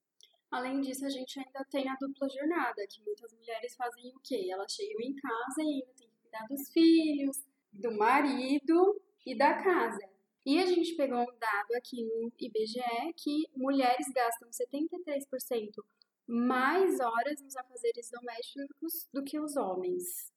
Além 0.52 0.82
disso, 0.82 1.06
a 1.06 1.08
gente 1.08 1.40
ainda 1.40 1.64
tem 1.70 1.88
a 1.88 1.96
dupla 1.98 2.28
jornada, 2.28 2.86
que 2.86 3.02
muitas 3.02 3.32
mulheres 3.32 3.74
fazem 3.74 4.12
o 4.14 4.20
quê? 4.22 4.48
Elas 4.50 4.70
chegam 4.70 5.00
em 5.00 5.14
casa 5.14 5.62
e 5.62 5.66
ainda 5.66 5.92
tem 5.96 6.08
que 6.08 6.18
cuidar 6.20 6.46
dos 6.46 6.70
filhos, 6.70 7.42
do 7.72 7.90
marido 7.96 9.00
e 9.24 9.34
da 9.34 9.62
casa. 9.62 10.06
E 10.44 10.60
a 10.60 10.66
gente 10.66 10.94
pegou 10.94 11.20
um 11.20 11.38
dado 11.38 11.74
aqui 11.74 12.04
no 12.04 12.30
IBGE 12.38 13.14
que 13.16 13.48
mulheres 13.56 14.06
gastam 14.14 14.50
73% 14.50 15.82
mais 16.26 17.00
horas 17.00 17.40
nos 17.40 17.56
afazeres 17.56 18.10
domésticos 18.10 19.08
do 19.10 19.24
que 19.24 19.40
os 19.40 19.56
homens. 19.56 20.30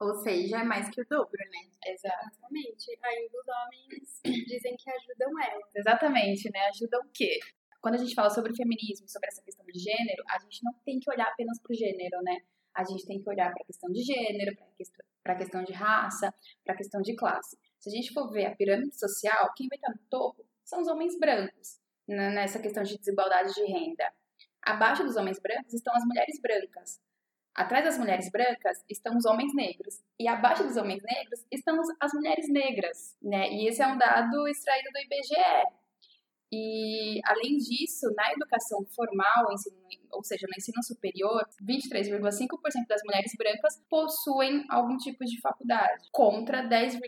Ou 0.00 0.14
seja, 0.14 0.60
é 0.60 0.64
mais 0.64 0.88
que 0.88 1.00
o 1.00 1.06
dobro, 1.06 1.38
né? 1.38 1.70
Exatamente. 1.86 2.98
Ainda 3.04 3.38
os 3.38 3.46
homens 3.46 4.20
dizem 4.46 4.76
que 4.76 4.90
ajudam 4.90 5.30
elas. 5.40 5.74
Exatamente, 5.76 6.50
né? 6.50 6.60
Ajuda 6.68 6.98
o 7.00 7.08
quê? 7.12 7.38
Quando 7.80 7.94
a 7.94 7.98
gente 7.98 8.14
fala 8.14 8.30
sobre 8.30 8.54
feminismo, 8.54 9.08
sobre 9.08 9.28
essa 9.28 9.42
questão 9.42 9.64
de 9.66 9.78
gênero, 9.78 10.22
a 10.28 10.38
gente 10.38 10.62
não 10.62 10.72
tem 10.84 10.98
que 11.00 11.10
olhar 11.10 11.26
apenas 11.28 11.58
para 11.60 11.72
o 11.72 11.74
gênero, 11.74 12.22
né? 12.22 12.38
A 12.74 12.84
gente 12.84 13.06
tem 13.06 13.20
que 13.20 13.28
olhar 13.28 13.50
para 13.52 13.62
a 13.62 13.66
questão 13.66 13.90
de 13.90 14.02
gênero, 14.02 14.56
para 15.22 15.32
a 15.32 15.36
questão, 15.36 15.64
de 15.64 15.72
raça, 15.72 16.32
para 16.64 16.74
a 16.74 16.76
questão 16.76 17.00
de 17.00 17.16
classe. 17.16 17.58
Se 17.78 17.88
a 17.88 17.92
gente 17.92 18.12
for 18.12 18.30
ver 18.30 18.46
a 18.46 18.54
pirâmide 18.54 18.96
social, 18.98 19.52
quem 19.56 19.66
vai 19.68 19.76
estar 19.76 19.90
no 19.90 20.00
topo 20.08 20.44
são 20.64 20.80
os 20.80 20.88
homens 20.88 21.18
brancos, 21.18 21.80
né? 22.06 22.30
nessa 22.30 22.58
questão 22.58 22.82
de 22.82 22.96
desigualdade 22.96 23.54
de 23.54 23.64
renda. 23.64 24.04
Abaixo 24.62 25.02
dos 25.02 25.16
homens 25.16 25.40
brancos 25.40 25.72
estão 25.72 25.94
as 25.94 26.04
mulheres 26.04 26.40
brancas. 26.40 27.00
Atrás 27.54 27.84
das 27.84 27.98
mulheres 27.98 28.30
brancas 28.30 28.84
estão 28.88 29.16
os 29.16 29.24
homens 29.24 29.52
negros. 29.54 30.02
E 30.18 30.28
abaixo 30.28 30.62
dos 30.62 30.76
homens 30.76 31.02
negros 31.02 31.44
estão 31.50 31.76
as 31.98 32.12
mulheres 32.12 32.48
negras. 32.48 33.16
Né? 33.20 33.50
E 33.50 33.68
esse 33.68 33.82
é 33.82 33.86
um 33.86 33.98
dado 33.98 34.46
extraído 34.48 34.90
do 34.92 34.98
IBGE. 34.98 35.79
E, 36.52 37.20
além 37.24 37.56
disso, 37.58 38.12
na 38.16 38.32
educação 38.32 38.84
formal, 38.94 39.52
ensino, 39.52 39.76
ou 40.10 40.24
seja, 40.24 40.46
no 40.48 40.54
ensino 40.56 40.82
superior, 40.82 41.44
23,5% 41.62 42.86
das 42.88 43.02
mulheres 43.04 43.32
brancas 43.38 43.80
possuem 43.88 44.64
algum 44.68 44.96
tipo 44.96 45.24
de 45.24 45.40
faculdade, 45.40 46.08
contra 46.12 46.68
10,4% 46.68 46.98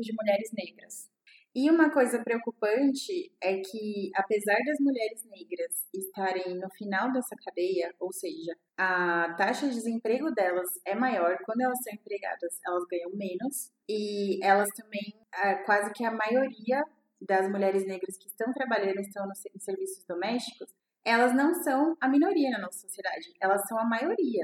de 0.00 0.12
mulheres 0.14 0.50
negras. 0.56 1.10
E 1.54 1.70
uma 1.70 1.90
coisa 1.90 2.22
preocupante 2.22 3.32
é 3.42 3.56
que, 3.56 4.10
apesar 4.14 4.58
das 4.66 4.78
mulheres 4.78 5.24
negras 5.24 5.86
estarem 5.94 6.54
no 6.58 6.68
final 6.76 7.10
dessa 7.12 7.34
cadeia, 7.44 7.94
ou 7.98 8.12
seja, 8.12 8.54
a 8.76 9.34
taxa 9.38 9.66
de 9.66 9.74
desemprego 9.74 10.30
delas 10.34 10.68
é 10.84 10.94
maior, 10.94 11.38
quando 11.46 11.62
elas 11.62 11.78
são 11.82 11.94
empregadas, 11.94 12.60
elas 12.66 12.84
ganham 12.90 13.10
menos, 13.14 13.70
e 13.88 14.38
elas 14.44 14.68
também, 14.76 15.14
quase 15.64 15.94
que 15.94 16.04
a 16.04 16.10
maioria 16.10 16.84
das 17.20 17.50
mulheres 17.50 17.86
negras 17.86 18.16
que 18.16 18.28
estão 18.28 18.52
trabalhando 18.52 19.00
estão 19.00 19.26
em 19.54 19.58
serviços 19.58 20.04
domésticos, 20.04 20.68
elas 21.04 21.34
não 21.34 21.54
são 21.54 21.96
a 22.00 22.08
minoria 22.08 22.50
na 22.50 22.58
nossa 22.58 22.80
sociedade, 22.80 23.32
elas 23.40 23.66
são 23.68 23.78
a 23.78 23.84
maioria. 23.84 24.42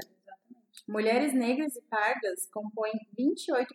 Mulheres 0.87 1.33
negras 1.33 1.75
e 1.75 1.81
pardas 1.83 2.49
compõem 2.51 2.91
28% 3.17 3.67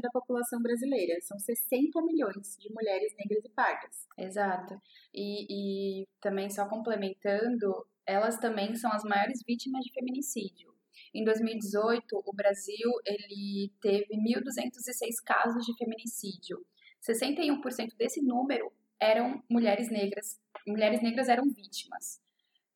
da 0.00 0.10
população 0.10 0.60
brasileira. 0.60 1.20
São 1.22 1.38
60 1.38 2.00
milhões 2.02 2.56
de 2.58 2.72
mulheres 2.72 3.12
negras 3.18 3.44
e 3.44 3.48
pardas. 3.48 4.06
Exato. 4.18 4.80
E, 5.14 6.02
e 6.02 6.08
também, 6.20 6.50
só 6.50 6.68
complementando, 6.68 7.86
elas 8.06 8.38
também 8.38 8.74
são 8.76 8.92
as 8.92 9.02
maiores 9.02 9.40
vítimas 9.46 9.82
de 9.84 9.92
feminicídio. 9.92 10.72
Em 11.14 11.24
2018, 11.24 12.22
o 12.24 12.32
Brasil 12.32 12.90
ele 13.04 13.72
teve 13.80 14.06
1.206 14.14 15.22
casos 15.24 15.64
de 15.64 15.76
feminicídio. 15.76 16.64
61% 17.02 17.96
desse 17.96 18.22
número 18.22 18.72
eram 19.00 19.42
mulheres 19.50 19.90
negras. 19.90 20.40
Mulheres 20.66 21.02
negras 21.02 21.28
eram 21.28 21.44
vítimas. 21.44 22.20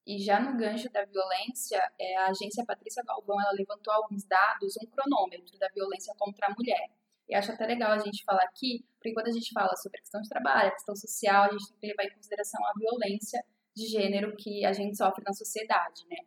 E 0.07 0.19
já 0.19 0.41
no 0.41 0.57
gancho 0.57 0.91
da 0.91 1.05
violência, 1.05 1.81
é, 1.99 2.17
a 2.17 2.27
agência 2.27 2.65
Patrícia 2.65 3.03
Galvão 3.05 3.41
ela 3.41 3.53
levantou 3.53 3.93
alguns 3.93 4.25
dados, 4.25 4.77
um 4.77 4.87
cronômetro 4.87 5.59
da 5.59 5.69
violência 5.69 6.15
contra 6.17 6.47
a 6.47 6.55
mulher. 6.57 6.91
E 7.29 7.35
acho 7.35 7.51
até 7.51 7.67
legal 7.67 7.93
a 7.93 7.99
gente 7.99 8.25
falar 8.25 8.45
aqui, 8.45 8.85
porque 8.95 9.13
quando 9.13 9.27
a 9.29 9.33
gente 9.33 9.53
fala 9.53 9.75
sobre 9.77 9.99
a 9.99 10.01
questão 10.01 10.21
de 10.21 10.29
trabalho, 10.29 10.69
a 10.69 10.75
questão 10.75 10.95
social, 10.95 11.45
a 11.45 11.51
gente 11.51 11.69
tem 11.71 11.79
que 11.81 11.87
levar 11.89 12.05
em 12.05 12.15
consideração 12.15 12.65
a 12.65 12.73
violência 12.79 13.45
de 13.75 13.87
gênero 13.87 14.37
que 14.37 14.65
a 14.65 14.73
gente 14.73 14.97
sofre 14.97 15.25
na 15.27 15.33
sociedade, 15.33 16.07
né? 16.09 16.19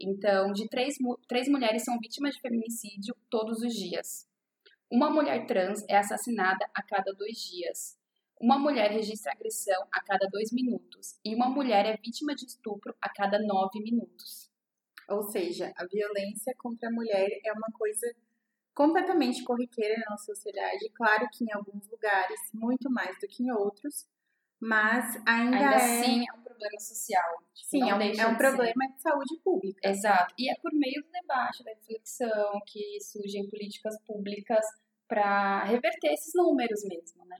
Então, 0.00 0.52
de 0.52 0.68
três, 0.68 0.96
três 1.28 1.48
mulheres 1.48 1.84
são 1.84 1.98
vítimas 1.98 2.34
de 2.34 2.40
feminicídio 2.40 3.16
todos 3.28 3.58
os 3.62 3.74
dias. 3.74 4.28
Uma 4.90 5.10
mulher 5.10 5.46
trans 5.46 5.84
é 5.88 5.96
assassinada 5.96 6.68
a 6.74 6.82
cada 6.82 7.12
dois 7.12 7.36
dias. 7.38 7.98
Uma 8.40 8.58
mulher 8.58 8.90
registra 8.90 9.32
agressão 9.32 9.86
a 9.92 10.02
cada 10.02 10.26
dois 10.28 10.52
minutos. 10.52 11.18
E 11.24 11.34
uma 11.34 11.48
mulher 11.48 11.86
é 11.86 11.96
vítima 11.96 12.34
de 12.34 12.46
estupro 12.46 12.94
a 13.00 13.08
cada 13.08 13.38
nove 13.38 13.80
minutos. 13.80 14.50
Ou 15.08 15.22
seja, 15.22 15.72
a 15.76 15.86
violência 15.86 16.54
contra 16.58 16.88
a 16.88 16.92
mulher 16.92 17.28
é 17.44 17.52
uma 17.52 17.68
coisa 17.72 18.06
completamente 18.74 19.44
corriqueira 19.44 19.96
na 19.98 20.10
nossa 20.10 20.34
sociedade. 20.34 20.90
Claro 20.94 21.28
que 21.32 21.44
em 21.44 21.52
alguns 21.52 21.88
lugares, 21.88 22.40
muito 22.52 22.90
mais 22.90 23.18
do 23.20 23.28
que 23.28 23.44
em 23.44 23.52
outros, 23.52 24.06
mas 24.60 25.16
ainda, 25.26 25.56
ainda 25.56 25.74
é... 25.74 25.76
assim 25.76 26.24
é 26.28 26.43
problema 26.54 26.80
social. 26.80 27.38
Tipo, 27.54 27.70
Sim, 27.70 27.90
é 27.90 27.94
um, 27.94 28.00
é 28.00 28.26
um 28.26 28.36
problema 28.36 28.88
de 28.94 29.02
saúde 29.02 29.40
pública. 29.42 29.88
Exato. 29.88 30.34
E 30.38 30.50
é 30.50 30.54
por 30.60 30.72
meio 30.72 31.02
do 31.02 31.10
debate, 31.10 31.64
da 31.64 31.72
reflexão, 31.72 32.60
que 32.66 33.00
surgem 33.00 33.48
políticas 33.48 33.94
públicas 34.06 34.64
para 35.08 35.64
reverter 35.64 36.12
esses 36.12 36.32
números 36.34 36.82
mesmo, 36.84 37.24
né? 37.26 37.38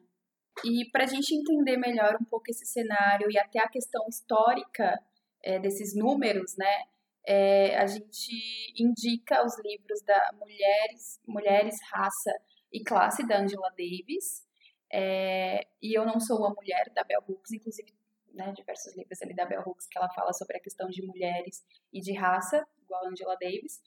E 0.65 0.89
para 0.91 1.05
a 1.05 1.07
gente 1.07 1.35
entender 1.35 1.77
melhor 1.77 2.17
um 2.21 2.25
pouco 2.25 2.51
esse 2.51 2.67
cenário 2.67 3.31
e 3.31 3.39
até 3.39 3.59
a 3.59 3.69
questão 3.69 4.07
histórica 4.09 4.99
é, 5.43 5.59
desses 5.59 5.95
números, 5.95 6.57
né? 6.57 6.85
É, 7.27 7.77
a 7.79 7.87
gente 7.87 8.31
indica 8.77 9.45
os 9.45 9.59
livros 9.65 10.03
da 10.03 10.31
Mulheres, 10.39 11.21
Mulheres, 11.27 11.77
Raça 11.91 12.33
e 12.73 12.85
Classe 12.85 13.27
da 13.27 13.41
Angela 13.41 13.71
Davis. 13.71 14.45
É, 14.93 15.67
e 15.83 15.99
Eu 15.99 16.05
Não 16.05 16.21
Sou 16.21 16.39
uma 16.39 16.55
Mulher, 16.55 16.91
da 16.95 17.03
Bell 17.03 17.25
Hooks, 17.27 17.51
inclusive 17.53 17.93
né, 18.35 18.53
diversos 18.53 18.95
livros 18.97 19.21
ali 19.23 19.35
da 19.35 19.47
Bell 19.47 19.63
Hooks 19.65 19.87
que 19.87 19.99
ela 19.99 20.09
fala 20.11 20.33
sobre 20.33 20.57
a 20.57 20.61
questão 20.61 20.89
de 20.89 21.05
mulheres 21.07 21.65
e 21.93 22.01
de 22.01 22.13
raça, 22.13 22.67
igual 22.83 23.05
a 23.05 23.09
Angela 23.09 23.37
Davis. 23.41 23.81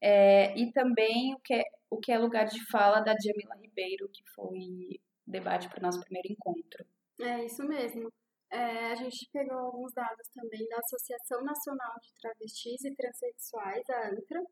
É, 0.00 0.56
e 0.58 0.72
também 0.72 1.34
o 1.34 1.40
que, 1.40 1.54
é, 1.54 1.64
o 1.90 1.98
que 1.98 2.10
é 2.12 2.18
lugar 2.18 2.46
de 2.46 2.64
fala 2.70 3.00
da 3.00 3.14
Jamila 3.22 3.56
Ribeiro, 3.56 4.08
que 4.08 4.22
foi 4.30 5.00
debate 5.26 5.68
para 5.68 5.78
o 5.78 5.82
nosso 5.82 6.00
primeiro 6.00 6.28
encontro. 6.32 6.86
É 7.20 7.44
isso 7.44 7.62
mesmo. 7.64 8.10
É, 8.50 8.92
a 8.92 8.94
gente 8.94 9.28
pegou 9.32 9.58
alguns 9.58 9.92
dados 9.92 10.26
também 10.34 10.66
da 10.68 10.78
Associação 10.78 11.44
Nacional 11.44 11.94
de 12.02 12.12
Travestis 12.20 12.84
e 12.84 12.94
Transsexuais, 12.96 13.88
a 13.90 14.08
ANTRA, 14.08 14.42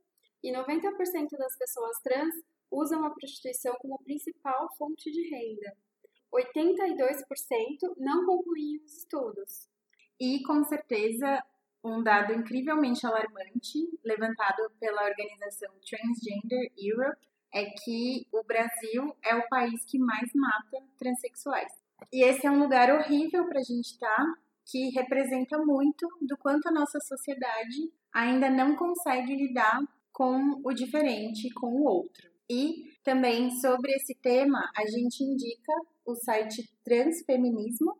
e 0.42 0.52
90% 0.52 1.36
das 1.36 1.56
pessoas 1.56 1.98
trans 2.02 2.34
usam 2.70 3.04
a 3.04 3.10
prostituição 3.10 3.74
como 3.80 3.98
principal 4.04 4.68
fonte 4.76 5.10
de 5.10 5.28
renda. 5.28 5.76
82% 6.34 7.94
não 7.96 8.26
concluíam 8.26 8.84
os 8.84 8.98
estudos. 8.98 9.68
E, 10.20 10.42
com 10.42 10.64
certeza, 10.64 11.42
um 11.84 12.02
dado 12.02 12.32
incrivelmente 12.32 13.06
alarmante, 13.06 13.88
levantado 14.04 14.70
pela 14.80 15.04
organização 15.04 15.70
Transgender 15.88 16.72
Europe, 16.76 17.28
é 17.54 17.64
que 17.64 18.26
o 18.32 18.42
Brasil 18.42 19.16
é 19.24 19.34
o 19.34 19.48
país 19.48 19.84
que 19.84 19.98
mais 19.98 20.30
mata 20.34 20.84
transexuais. 20.98 21.72
E 22.12 22.22
esse 22.22 22.46
é 22.46 22.50
um 22.50 22.58
lugar 22.58 22.90
horrível 22.90 23.46
para 23.48 23.60
a 23.60 23.64
gente 23.64 23.92
estar, 23.92 24.16
tá, 24.16 24.34
que 24.66 24.90
representa 24.90 25.58
muito 25.58 26.06
do 26.20 26.36
quanto 26.36 26.68
a 26.68 26.72
nossa 26.72 27.00
sociedade 27.00 27.90
ainda 28.12 28.50
não 28.50 28.76
consegue 28.76 29.34
lidar 29.34 29.80
com 30.12 30.60
o 30.64 30.72
diferente, 30.72 31.50
com 31.54 31.68
o 31.68 31.84
outro. 31.84 32.28
E 32.50 32.84
também 33.08 33.50
sobre 33.52 33.90
esse 33.92 34.14
tema, 34.14 34.70
a 34.76 34.84
gente 34.86 35.24
indica 35.24 35.72
o 36.04 36.14
site 36.14 36.70
Transfeminismo, 36.84 37.98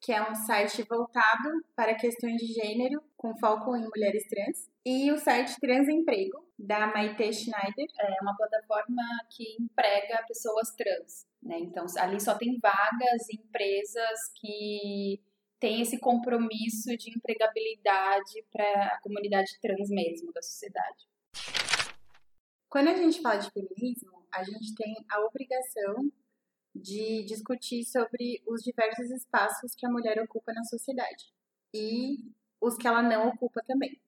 que 0.00 0.12
é 0.12 0.22
um 0.22 0.36
site 0.36 0.84
voltado 0.88 1.50
para 1.74 1.96
questões 1.96 2.36
de 2.36 2.46
gênero, 2.46 3.02
com 3.16 3.36
foco 3.38 3.74
em 3.74 3.82
mulheres 3.88 4.22
trans, 4.28 4.70
e 4.86 5.10
o 5.10 5.18
site 5.18 5.58
Transemprego, 5.58 6.46
da 6.56 6.86
Maite 6.86 7.32
Schneider. 7.32 7.86
É 7.98 8.22
uma 8.22 8.36
plataforma 8.36 9.02
que 9.36 9.56
emprega 9.60 10.24
pessoas 10.28 10.70
trans, 10.76 11.26
né? 11.42 11.58
Então, 11.58 11.84
ali 11.98 12.20
só 12.20 12.38
tem 12.38 12.56
vagas 12.62 13.28
em 13.32 13.44
empresas 13.44 14.20
que 14.36 15.20
têm 15.58 15.82
esse 15.82 15.98
compromisso 15.98 16.96
de 16.96 17.10
empregabilidade 17.10 18.44
para 18.52 18.94
a 18.94 19.00
comunidade 19.02 19.58
trans 19.60 19.90
mesmo 19.90 20.32
da 20.32 20.40
sociedade. 20.40 21.10
Quando 22.68 22.86
a 22.86 22.94
gente 22.94 23.20
fala 23.20 23.36
de 23.38 23.50
feminismo, 23.50 24.19
a 24.32 24.42
gente 24.42 24.74
tem 24.74 24.94
a 25.10 25.20
obrigação 25.20 26.10
de 26.74 27.24
discutir 27.24 27.84
sobre 27.84 28.42
os 28.46 28.62
diversos 28.62 29.10
espaços 29.10 29.74
que 29.74 29.86
a 29.86 29.90
mulher 29.90 30.22
ocupa 30.22 30.52
na 30.52 30.64
sociedade 30.64 31.32
e 31.74 32.18
os 32.60 32.76
que 32.76 32.86
ela 32.86 33.02
não 33.02 33.28
ocupa 33.28 33.60
também. 33.66 34.00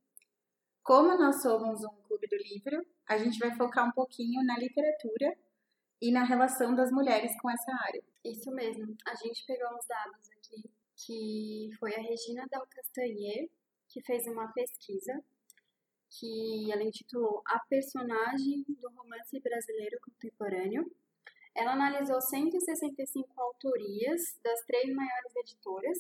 Como 0.82 1.16
nós 1.16 1.42
somos 1.42 1.84
um 1.84 2.02
clube 2.06 2.26
do 2.28 2.36
livro, 2.36 2.84
a 3.06 3.16
gente 3.16 3.38
vai 3.38 3.54
focar 3.56 3.88
um 3.88 3.92
pouquinho 3.92 4.44
na 4.44 4.58
literatura 4.58 5.36
e 6.00 6.10
na 6.10 6.24
relação 6.24 6.74
das 6.74 6.90
mulheres 6.90 7.32
com 7.40 7.48
essa 7.50 7.72
área. 7.86 8.02
Isso 8.24 8.50
mesmo. 8.50 8.96
A 9.06 9.14
gente 9.14 9.44
pegou 9.46 9.68
uns 9.76 9.86
dados 9.86 10.30
aqui 10.32 10.70
que 10.96 11.70
foi 11.78 11.94
a 11.94 12.00
Regina 12.00 12.46
Del 12.50 12.66
Castanher 12.68 13.48
que 13.88 14.02
fez 14.02 14.26
uma 14.26 14.52
pesquisa 14.52 15.22
que 16.18 16.72
ela 16.72 16.82
intitulou 16.82 17.42
A 17.46 17.58
Personagem 17.68 18.64
do 18.68 18.88
Romance 18.90 19.38
Brasileiro 19.40 19.98
Contemporâneo 20.00 20.90
ela 21.54 21.72
analisou 21.72 22.20
165 22.20 23.40
autorias 23.40 24.38
das 24.42 24.60
três 24.64 24.92
maiores 24.94 25.36
editoras 25.36 25.98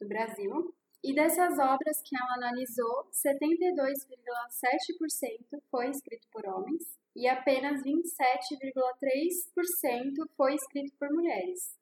do 0.00 0.08
Brasil. 0.08 0.74
E 1.02 1.14
dessas 1.14 1.58
obras 1.58 2.00
que 2.02 2.16
ela 2.16 2.34
analisou, 2.36 3.10
72,7% 3.12 5.60
foi 5.70 5.90
escrito 5.90 6.26
por 6.32 6.46
homens 6.46 6.98
e 7.14 7.28
apenas 7.28 7.82
27,3% 7.82 10.26
foi 10.34 10.54
escrito 10.54 10.96
por 10.98 11.10
mulheres. 11.10 11.78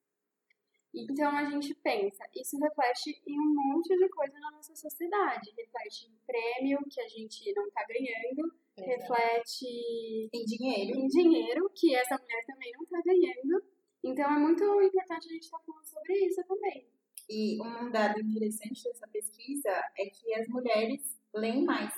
Então 0.94 1.34
a 1.34 1.48
gente 1.48 1.74
pensa, 1.76 2.22
isso 2.36 2.58
reflete 2.58 3.22
em 3.26 3.40
um 3.40 3.54
monte 3.54 3.96
de 3.96 4.08
coisa 4.10 4.38
na 4.40 4.50
nossa 4.50 4.76
sociedade, 4.76 5.50
reflete 5.56 6.06
em 6.06 6.16
prêmio 6.26 6.78
que 6.90 7.00
a 7.00 7.08
gente 7.08 7.52
não 7.54 7.66
está 7.66 7.82
ganhando, 7.86 8.52
reflete 8.76 10.28
em 10.32 10.44
dinheiro. 10.44 10.98
em 10.98 11.06
dinheiro 11.06 11.70
que 11.74 11.94
essa 11.94 12.18
mulher 12.18 12.44
também 12.46 12.72
não 12.72 12.82
está 12.82 13.00
ganhando. 13.04 13.64
Então 14.04 14.36
é 14.36 14.38
muito 14.38 14.64
importante 14.82 15.28
a 15.28 15.32
gente 15.32 15.44
estar 15.44 15.58
tá 15.58 15.64
falando 15.64 15.84
sobre 15.86 16.26
isso 16.26 16.44
também. 16.46 16.86
E 17.28 17.58
um 17.62 17.90
dado 17.90 18.20
interessante 18.20 18.84
dessa 18.84 19.08
pesquisa 19.08 19.70
é 19.96 20.04
que 20.06 20.34
as 20.34 20.46
mulheres 20.48 21.18
leem 21.32 21.64
mais. 21.64 21.94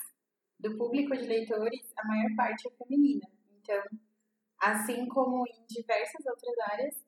Do 0.61 0.77
público 0.77 1.17
de 1.17 1.27
leitores, 1.27 1.93
a 1.97 2.07
maior 2.07 2.37
parte 2.37 2.69
é 2.69 2.71
feminina. 2.71 3.29
Então, 3.59 3.83
assim 4.61 5.09
como 5.09 5.45
em 5.49 5.67
diversas 5.67 6.25
outras 6.27 6.59
áreas, 6.71 7.05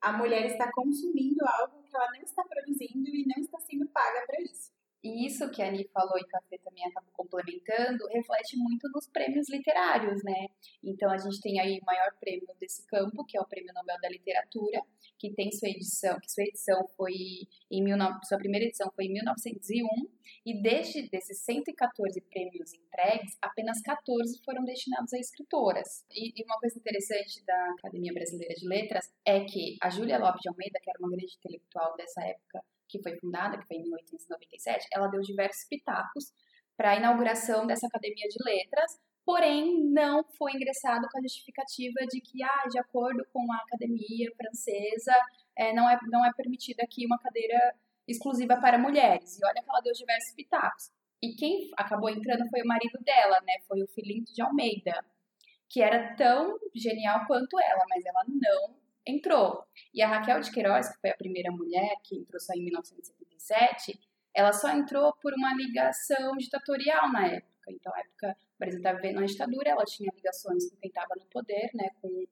a 0.00 0.12
mulher 0.12 0.46
está 0.46 0.70
consumindo 0.72 1.44
algo 1.46 1.82
que 1.82 1.94
ela 1.94 2.10
não 2.12 2.22
está 2.22 2.44
produzindo 2.44 3.08
e 3.08 3.26
não 3.26 3.42
está 3.42 3.58
sendo 3.60 3.86
paga 3.88 4.24
para 4.26 4.40
isso. 4.42 4.70
E 5.02 5.26
isso 5.26 5.48
que 5.50 5.62
a 5.62 5.68
Ani 5.68 5.86
falou 5.92 6.18
e 6.18 6.22
o 6.22 6.26
Café 6.26 6.58
também 6.58 6.84
acabou 6.86 7.12
complementando, 7.12 8.06
reflete 8.08 8.56
muito 8.56 8.88
nos 8.92 9.06
prêmios 9.06 9.48
literários, 9.48 10.22
né? 10.24 10.48
Então 10.82 11.10
a 11.10 11.16
gente 11.16 11.40
tem 11.40 11.60
aí 11.60 11.78
o 11.80 11.84
maior 11.84 12.12
prêmio 12.18 12.48
desse 12.58 12.84
campo, 12.86 13.24
que 13.24 13.38
é 13.38 13.40
o 13.40 13.46
Prêmio 13.46 13.72
Nobel 13.72 13.96
da 14.00 14.08
Literatura, 14.08 14.82
que 15.16 15.32
tem 15.34 15.52
sua 15.52 15.68
edição, 15.68 16.18
que 16.20 16.30
sua 16.30 16.44
edição 16.44 16.86
foi 16.96 17.14
em 17.70 17.84
19, 17.84 18.26
sua 18.26 18.38
primeira 18.38 18.66
edição 18.66 18.90
foi 18.94 19.06
em 19.06 19.12
1901, 19.12 19.86
e 20.44 20.60
desde 20.60 21.08
desses 21.08 21.44
114 21.44 22.20
prêmios 22.22 22.72
entregues, 22.74 23.36
apenas 23.40 23.80
14 23.82 24.40
foram 24.44 24.64
destinados 24.64 25.12
a 25.12 25.18
escritoras. 25.18 26.04
E, 26.10 26.32
e 26.40 26.44
uma 26.44 26.58
coisa 26.58 26.78
interessante 26.78 27.44
da 27.44 27.70
Academia 27.78 28.12
Brasileira 28.12 28.54
de 28.54 28.66
Letras 28.66 29.12
é 29.24 29.44
que 29.44 29.76
a 29.80 29.90
Júlia 29.90 30.18
Lopes 30.18 30.40
de 30.40 30.48
Almeida, 30.48 30.80
que 30.82 30.90
era 30.90 30.98
uma 30.98 31.10
grande 31.10 31.34
intelectual 31.38 31.96
dessa 31.96 32.22
época, 32.24 32.64
que 32.88 33.02
foi 33.02 33.16
fundada, 33.18 33.58
que 33.58 33.66
foi 33.66 33.76
em 33.76 33.82
1897, 33.82 34.88
ela 34.92 35.08
deu 35.08 35.20
diversos 35.20 35.64
pitacos 35.68 36.32
para 36.76 36.92
a 36.92 36.96
inauguração 36.96 37.66
dessa 37.66 37.86
academia 37.86 38.28
de 38.28 38.42
letras, 38.44 38.98
porém 39.24 39.84
não 39.90 40.24
foi 40.38 40.52
ingressado 40.52 41.06
com 41.10 41.18
a 41.18 41.22
justificativa 41.22 42.06
de 42.08 42.20
que, 42.20 42.42
ah, 42.42 42.68
de 42.70 42.78
acordo 42.78 43.24
com 43.32 43.52
a 43.52 43.56
academia 43.56 44.32
francesa, 44.36 45.12
é, 45.56 45.72
não, 45.74 45.90
é, 45.90 45.98
não 46.08 46.24
é 46.24 46.32
permitida 46.32 46.82
aqui 46.82 47.04
uma 47.04 47.18
cadeira 47.18 47.74
exclusiva 48.06 48.58
para 48.60 48.78
mulheres. 48.78 49.38
E 49.38 49.44
olha 49.44 49.62
que 49.62 49.68
ela 49.68 49.80
deu 49.80 49.92
diversos 49.92 50.34
pitacos. 50.34 50.90
E 51.20 51.34
quem 51.34 51.68
acabou 51.76 52.08
entrando 52.08 52.48
foi 52.48 52.62
o 52.62 52.66
marido 52.66 52.98
dela, 53.04 53.40
né? 53.42 53.54
Foi 53.66 53.82
o 53.82 53.88
Filinto 53.88 54.32
de 54.32 54.40
Almeida, 54.40 55.04
que 55.68 55.82
era 55.82 56.14
tão 56.14 56.56
genial 56.74 57.26
quanto 57.26 57.60
ela, 57.60 57.84
mas 57.88 58.04
ela 58.06 58.24
não 58.28 58.77
entrou. 59.08 59.64
E 59.94 60.02
a 60.02 60.08
Raquel 60.08 60.40
de 60.40 60.50
Queiroz, 60.50 60.88
que 60.88 61.00
foi 61.00 61.10
a 61.10 61.16
primeira 61.16 61.50
mulher 61.50 61.96
que 62.04 62.16
entrou 62.16 62.40
só 62.40 62.52
em 62.54 62.62
1977, 62.64 63.98
ela 64.34 64.52
só 64.52 64.70
entrou 64.70 65.12
por 65.14 65.32
uma 65.34 65.54
ligação 65.54 66.36
ditatorial 66.36 67.10
na 67.10 67.26
época. 67.26 67.48
Então, 67.68 67.92
na 67.92 68.00
época, 68.00 68.36
o 68.56 68.58
Brasil 68.58 68.78
estava 68.78 68.96
vivendo 68.96 69.18
uma 69.18 69.26
ditadura, 69.26 69.70
ela 69.70 69.84
tinha 69.84 70.10
ligações 70.14 70.70
com 70.70 70.76
quem 70.76 70.88
estava 70.88 71.14
no 71.16 71.26
poder, 71.26 71.70
né, 71.74 71.90
com 72.00 72.24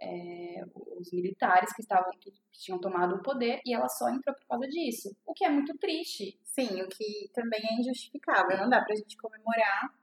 é, 0.00 0.64
os 0.98 1.12
militares 1.12 1.72
que 1.72 1.82
estavam 1.82 2.10
que 2.18 2.32
tinham 2.52 2.80
tomado 2.80 3.16
o 3.16 3.22
poder 3.22 3.60
e 3.64 3.74
ela 3.74 3.88
só 3.88 4.08
entrou 4.10 4.34
por 4.34 4.46
causa 4.46 4.66
disso, 4.68 5.16
o 5.24 5.32
que 5.32 5.44
é 5.44 5.48
muito 5.48 5.76
triste. 5.78 6.38
Sim, 6.44 6.82
o 6.82 6.88
que 6.88 7.30
também 7.32 7.60
é 7.64 7.74
injustificável. 7.80 8.58
Não 8.58 8.68
dá 8.68 8.82
pra 8.82 8.94
gente 8.94 9.16
comemorar 9.16 9.94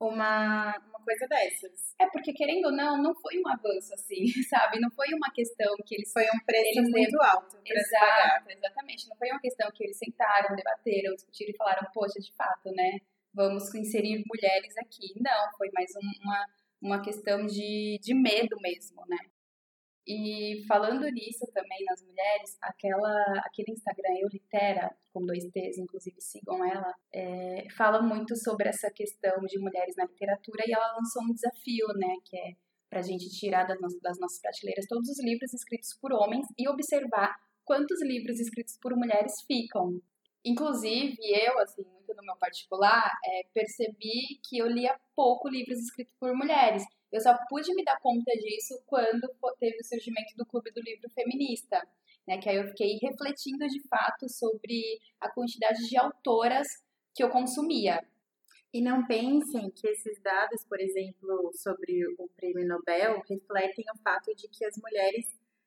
uma, 0.00 0.76
uma 0.88 0.91
coisa 1.02 1.26
dessas. 1.28 1.94
É 2.00 2.06
porque, 2.10 2.32
querendo 2.32 2.66
ou 2.66 2.72
não, 2.72 3.00
não 3.02 3.14
foi 3.14 3.38
um 3.38 3.48
avanço 3.48 3.92
assim, 3.94 4.24
sabe? 4.48 4.80
Não 4.80 4.90
foi 4.90 5.08
uma 5.14 5.30
questão 5.32 5.74
que 5.84 5.94
eles. 5.94 6.12
Foi 6.12 6.24
um 6.24 6.44
preço 6.44 6.78
eles 6.78 6.90
muito 6.90 7.10
dev... 7.10 7.20
alto 7.22 7.58
Exato, 7.64 8.50
exatamente. 8.50 9.08
Não 9.08 9.16
foi 9.16 9.30
uma 9.30 9.40
questão 9.40 9.70
que 9.72 9.84
eles 9.84 9.98
sentaram, 9.98 10.54
debateram, 10.54 11.14
discutiram 11.14 11.52
e 11.52 11.56
falaram, 11.56 11.88
poxa, 11.92 12.20
de 12.20 12.32
fato, 12.34 12.70
né? 12.72 12.98
Vamos 13.34 13.74
inserir 13.74 14.22
mulheres 14.26 14.76
aqui. 14.78 15.14
Não, 15.20 15.50
foi 15.56 15.70
mais 15.72 15.90
uma, 15.96 16.46
uma 16.82 17.02
questão 17.02 17.46
de, 17.46 17.98
de 18.00 18.14
medo 18.14 18.56
mesmo, 18.60 19.02
né? 19.08 19.18
E 20.06 20.64
falando 20.66 21.04
nisso 21.10 21.46
também 21.54 21.84
nas 21.88 22.02
mulheres, 22.02 22.56
aquela, 22.60 23.40
aquele 23.44 23.70
Instagram 23.72 24.14
Eu 24.20 24.28
Litera, 24.28 24.90
com 25.12 25.24
dois 25.24 25.44
T's, 25.44 25.78
inclusive 25.78 26.20
sigam 26.20 26.64
ela, 26.64 26.92
é, 27.14 27.66
fala 27.76 28.02
muito 28.02 28.34
sobre 28.36 28.68
essa 28.68 28.90
questão 28.90 29.40
de 29.42 29.58
mulheres 29.58 29.94
na 29.96 30.04
literatura 30.04 30.64
e 30.66 30.72
ela 30.72 30.96
lançou 30.96 31.22
um 31.22 31.32
desafio, 31.32 31.86
né, 31.94 32.16
que 32.24 32.36
é 32.36 32.56
para 32.90 32.98
a 32.98 33.02
gente 33.02 33.30
tirar 33.30 33.64
das, 33.64 33.78
das 34.02 34.18
nossas 34.18 34.40
prateleiras 34.40 34.86
todos 34.86 35.08
os 35.08 35.24
livros 35.24 35.54
escritos 35.54 35.96
por 36.00 36.12
homens 36.12 36.46
e 36.58 36.68
observar 36.68 37.34
quantos 37.64 38.02
livros 38.02 38.40
escritos 38.40 38.76
por 38.82 38.94
mulheres 38.96 39.40
ficam. 39.46 40.00
Inclusive, 40.44 41.16
eu, 41.22 41.58
assim, 41.60 41.82
muito 41.84 42.12
no 42.14 42.22
meu 42.24 42.36
particular, 42.36 43.10
é, 43.24 43.42
percebi 43.54 44.40
que 44.44 44.58
eu 44.58 44.66
lia 44.66 44.98
pouco 45.14 45.48
livros 45.48 45.78
escritos 45.78 46.14
por 46.18 46.34
mulheres. 46.34 46.82
Eu 47.12 47.20
só 47.20 47.36
pude 47.48 47.74
me 47.74 47.84
dar 47.84 48.00
conta 48.00 48.32
disso 48.32 48.82
quando 48.86 49.28
teve 49.60 49.76
o 49.78 49.84
surgimento 49.84 50.34
do 50.34 50.46
Clube 50.46 50.70
do 50.72 50.80
Livro 50.80 51.10
Feminista, 51.10 51.86
né? 52.26 52.38
Que 52.38 52.48
aí 52.48 52.56
eu 52.56 52.68
fiquei 52.68 52.98
refletindo 53.02 53.66
de 53.68 53.86
fato 53.86 54.28
sobre 54.30 54.98
a 55.20 55.30
quantidade 55.30 55.86
de 55.86 55.96
autoras 55.98 56.66
que 57.14 57.22
eu 57.22 57.28
consumia. 57.28 58.02
E 58.72 58.80
não 58.80 59.06
pensem 59.06 59.70
que 59.70 59.86
esses 59.86 60.18
dados, 60.22 60.64
por 60.64 60.80
exemplo, 60.80 61.52
sobre 61.54 62.06
o 62.18 62.26
prêmio 62.34 62.66
Nobel, 62.66 63.22
refletem 63.28 63.84
o 63.94 63.98
fato 64.02 64.34
de 64.34 64.48
que 64.48 64.64
as 64.64 64.74
mulheres 64.78 65.26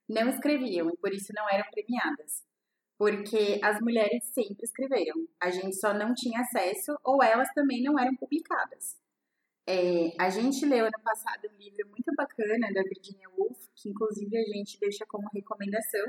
não 0.09 0.27
escreviam 0.27 0.89
e 0.89 0.97
por 0.97 1.13
isso 1.13 1.31
não 1.35 1.47
eram 1.47 1.69
premiadas. 1.69 2.43
Porque 2.97 3.59
as 3.61 3.79
mulheres 3.79 4.23
sempre 4.33 4.63
escreveram, 4.63 5.27
a 5.39 5.51
gente 5.51 5.75
só 5.75 5.93
não 5.93 6.15
tinha 6.15 6.39
acesso 6.39 6.97
ou 7.03 7.21
elas 7.21 7.49
também 7.53 7.83
não 7.83 7.99
eram 7.99 8.15
publicadas. 8.15 8.97
É, 9.67 10.13
a 10.19 10.29
gente 10.29 10.63
leu 10.65 10.85
ano 10.85 11.03
passado 11.03 11.49
um 11.51 11.57
livro 11.57 11.87
muito 11.89 12.13
bacana 12.15 12.71
da 12.71 12.83
Virginia 12.83 13.27
Woolf, 13.35 13.57
que 13.75 13.89
inclusive 13.89 14.37
a 14.37 14.43
gente 14.43 14.79
deixa 14.79 15.05
como 15.07 15.27
recomendação 15.33 16.05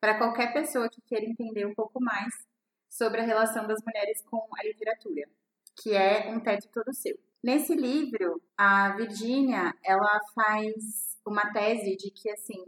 para 0.00 0.16
qualquer 0.16 0.52
pessoa 0.52 0.88
que 0.88 1.02
queira 1.02 1.26
entender 1.26 1.66
um 1.66 1.74
pouco 1.74 2.00
mais 2.00 2.32
sobre 2.88 3.20
a 3.20 3.24
relação 3.24 3.66
das 3.66 3.82
mulheres 3.84 4.22
com 4.22 4.48
a 4.58 4.62
literatura, 4.62 5.28
que 5.76 5.92
é 5.92 6.30
Um 6.30 6.40
Teto 6.40 6.68
Todo 6.72 6.94
Seu. 6.94 7.18
Nesse 7.42 7.74
livro, 7.74 8.40
a 8.56 8.96
Virginia, 8.96 9.74
ela 9.84 10.18
faz 10.34 11.18
uma 11.24 11.52
tese 11.52 11.96
de 11.96 12.10
que, 12.10 12.30
assim, 12.30 12.64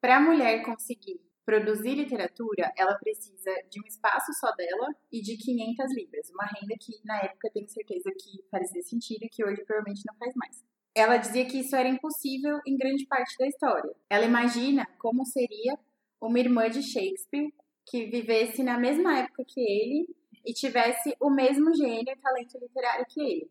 para 0.00 0.16
a 0.16 0.20
mulher 0.20 0.64
conseguir 0.64 1.20
produzir 1.44 1.94
literatura, 1.94 2.72
ela 2.76 2.94
precisa 2.94 3.52
de 3.70 3.80
um 3.80 3.86
espaço 3.86 4.32
só 4.40 4.50
dela 4.54 4.94
e 5.12 5.20
de 5.20 5.36
500 5.36 5.94
libras, 5.94 6.30
uma 6.30 6.44
renda 6.46 6.74
que 6.80 6.92
na 7.04 7.18
época 7.18 7.50
tenho 7.52 7.68
certeza 7.68 8.10
que 8.10 8.42
fazia 8.50 8.82
sentido 8.82 9.24
e 9.24 9.28
que 9.28 9.44
hoje 9.44 9.62
provavelmente 9.64 10.02
não 10.06 10.16
faz 10.16 10.34
mais. 10.34 10.64
Ela 10.94 11.16
dizia 11.16 11.44
que 11.44 11.58
isso 11.58 11.74
era 11.74 11.88
impossível 11.88 12.60
em 12.66 12.76
grande 12.76 13.06
parte 13.06 13.36
da 13.38 13.46
história. 13.46 13.92
Ela 14.08 14.24
imagina 14.24 14.86
como 14.98 15.24
seria 15.26 15.78
uma 16.20 16.38
irmã 16.38 16.70
de 16.70 16.82
Shakespeare 16.82 17.52
que 17.86 18.06
vivesse 18.06 18.62
na 18.62 18.78
mesma 18.78 19.18
época 19.18 19.44
que 19.46 19.60
ele 19.60 20.06
e 20.44 20.52
tivesse 20.52 21.14
o 21.20 21.30
mesmo 21.30 21.74
gênio 21.74 22.12
e 22.12 22.16
talento 22.16 22.58
literário 22.58 23.06
que 23.08 23.20
ele. 23.20 23.50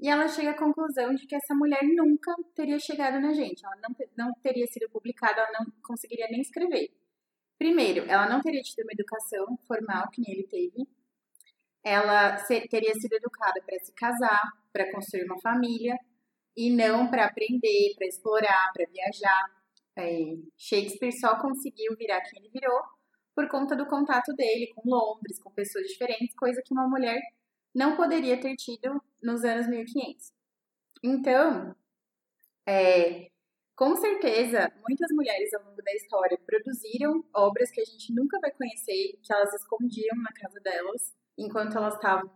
E 0.00 0.08
ela 0.08 0.28
chega 0.28 0.50
à 0.50 0.58
conclusão 0.58 1.12
de 1.14 1.26
que 1.26 1.34
essa 1.34 1.54
mulher 1.54 1.82
nunca 1.82 2.34
teria 2.54 2.78
chegado 2.78 3.20
na 3.20 3.32
gente, 3.32 3.64
ela 3.64 3.76
não, 3.76 4.26
não 4.26 4.32
teria 4.40 4.66
sido 4.66 4.88
publicada, 4.88 5.40
ela 5.40 5.50
não 5.58 5.66
conseguiria 5.82 6.28
nem 6.30 6.40
escrever. 6.40 6.90
Primeiro, 7.58 8.04
ela 8.08 8.28
não 8.28 8.40
teria 8.40 8.62
tido 8.62 8.84
uma 8.84 8.92
educação 8.92 9.58
formal 9.66 10.08
que 10.10 10.20
nem 10.20 10.32
ele 10.32 10.46
teve. 10.46 10.88
Ela 11.82 12.36
teria 12.70 12.94
sido 12.94 13.14
educada 13.14 13.60
para 13.64 13.78
se 13.80 13.92
casar, 13.92 14.42
para 14.72 14.90
construir 14.92 15.24
uma 15.24 15.40
família 15.40 15.96
e 16.56 16.70
não 16.70 17.10
para 17.10 17.26
aprender, 17.26 17.94
para 17.96 18.06
explorar, 18.06 18.72
para 18.72 18.86
viajar. 18.86 19.44
É, 19.96 20.36
Shakespeare 20.56 21.12
só 21.12 21.40
conseguiu 21.40 21.96
virar 21.96 22.20
quem 22.22 22.40
ele 22.40 22.50
virou 22.50 22.80
por 23.34 23.48
conta 23.48 23.76
do 23.76 23.86
contato 23.86 24.34
dele 24.34 24.72
com 24.74 24.88
Londres, 24.88 25.40
com 25.40 25.50
pessoas 25.52 25.86
diferentes, 25.86 26.34
coisa 26.34 26.60
que 26.64 26.72
uma 26.72 26.88
mulher 26.88 27.20
não 27.74 27.96
poderia 27.96 28.40
ter 28.40 28.56
tido 28.56 29.00
nos 29.22 29.44
anos 29.44 29.68
1500. 29.68 30.32
Então, 31.02 31.74
é, 32.66 33.30
com 33.78 33.94
certeza, 33.94 34.72
muitas 34.88 35.08
mulheres 35.12 35.54
ao 35.54 35.62
longo 35.62 35.80
da 35.80 35.92
história 35.92 36.36
produziram 36.44 37.24
obras 37.32 37.70
que 37.70 37.80
a 37.80 37.84
gente 37.84 38.12
nunca 38.12 38.40
vai 38.40 38.50
conhecer, 38.50 39.16
que 39.22 39.32
elas 39.32 39.54
escondiam 39.54 40.16
na 40.16 40.32
casa 40.32 40.58
delas, 40.58 41.14
enquanto 41.38 41.78
elas 41.78 41.94
estavam 41.94 42.28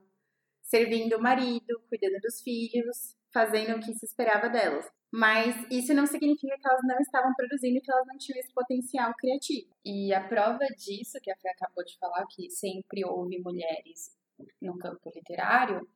servindo 0.63 1.17
o 1.17 1.21
marido, 1.21 1.83
cuidando 1.89 2.21
dos 2.21 2.41
filhos, 2.43 3.17
fazendo 3.35 3.77
o 3.77 3.81
que 3.81 3.93
se 3.93 4.07
esperava 4.07 4.49
delas. 4.49 4.89
Mas 5.13 5.67
isso 5.69 5.93
não 5.93 6.07
significa 6.07 6.57
que 6.57 6.69
elas 6.69 6.81
não 6.85 6.99
estavam 7.01 7.35
produzindo, 7.35 7.81
que 7.83 7.91
elas 7.91 8.07
não 8.07 8.17
tinham 8.17 8.39
esse 8.39 8.55
potencial 8.55 9.13
criativo. 9.19 9.69
E 9.85 10.15
a 10.15 10.23
prova 10.23 10.65
disso, 10.79 11.19
que 11.21 11.31
a 11.31 11.37
Fê 11.37 11.49
acabou 11.49 11.85
de 11.85 11.99
falar, 11.99 12.25
que 12.31 12.51
sempre 12.51 13.05
houve 13.05 13.41
mulheres 13.41 14.17
no 14.61 14.79
campo 14.79 15.11
literário, 15.13 15.87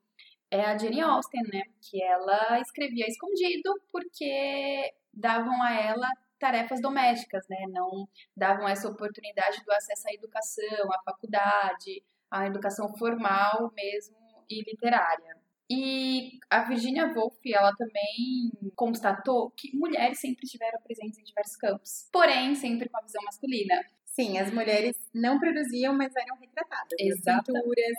é 0.50 0.60
a 0.60 0.76
Jane 0.76 1.00
Austen, 1.00 1.42
né? 1.52 1.62
Que 1.80 2.02
ela 2.02 2.60
escrevia 2.60 3.06
escondido 3.06 3.72
porque 3.92 4.92
davam 5.16 5.62
a 5.62 5.72
ela 5.74 6.08
tarefas 6.38 6.80
domésticas, 6.80 7.44
né? 7.48 7.64
Não 7.68 8.06
davam 8.36 8.68
essa 8.68 8.88
oportunidade 8.88 9.64
do 9.64 9.72
acesso 9.72 10.08
à 10.08 10.12
educação, 10.12 10.92
à 10.92 11.02
faculdade, 11.02 12.02
à 12.30 12.46
educação 12.46 12.94
formal 12.96 13.72
mesmo 13.74 14.16
e 14.48 14.62
literária. 14.62 15.36
E 15.68 16.38
a 16.48 16.62
Virginia 16.62 17.12
Woolf, 17.12 17.38
ela 17.44 17.74
também 17.74 18.52
constatou 18.76 19.50
que 19.50 19.76
mulheres 19.76 20.20
sempre 20.20 20.44
estiveram 20.44 20.80
presentes 20.80 21.18
em 21.18 21.24
diversos 21.24 21.56
campos, 21.56 22.08
porém 22.12 22.54
sempre 22.54 22.88
com 22.88 22.98
a 22.98 23.02
visão 23.02 23.22
masculina. 23.24 23.82
Sim, 24.04 24.38
as 24.38 24.52
mulheres 24.52 24.96
não 25.12 25.40
produziam, 25.40 25.92
mas 25.92 26.14
eram 26.14 26.36
retratadas. 26.36 26.98
Exato. 27.00 27.52
Nas 27.52 27.62
pinturas, 27.62 27.96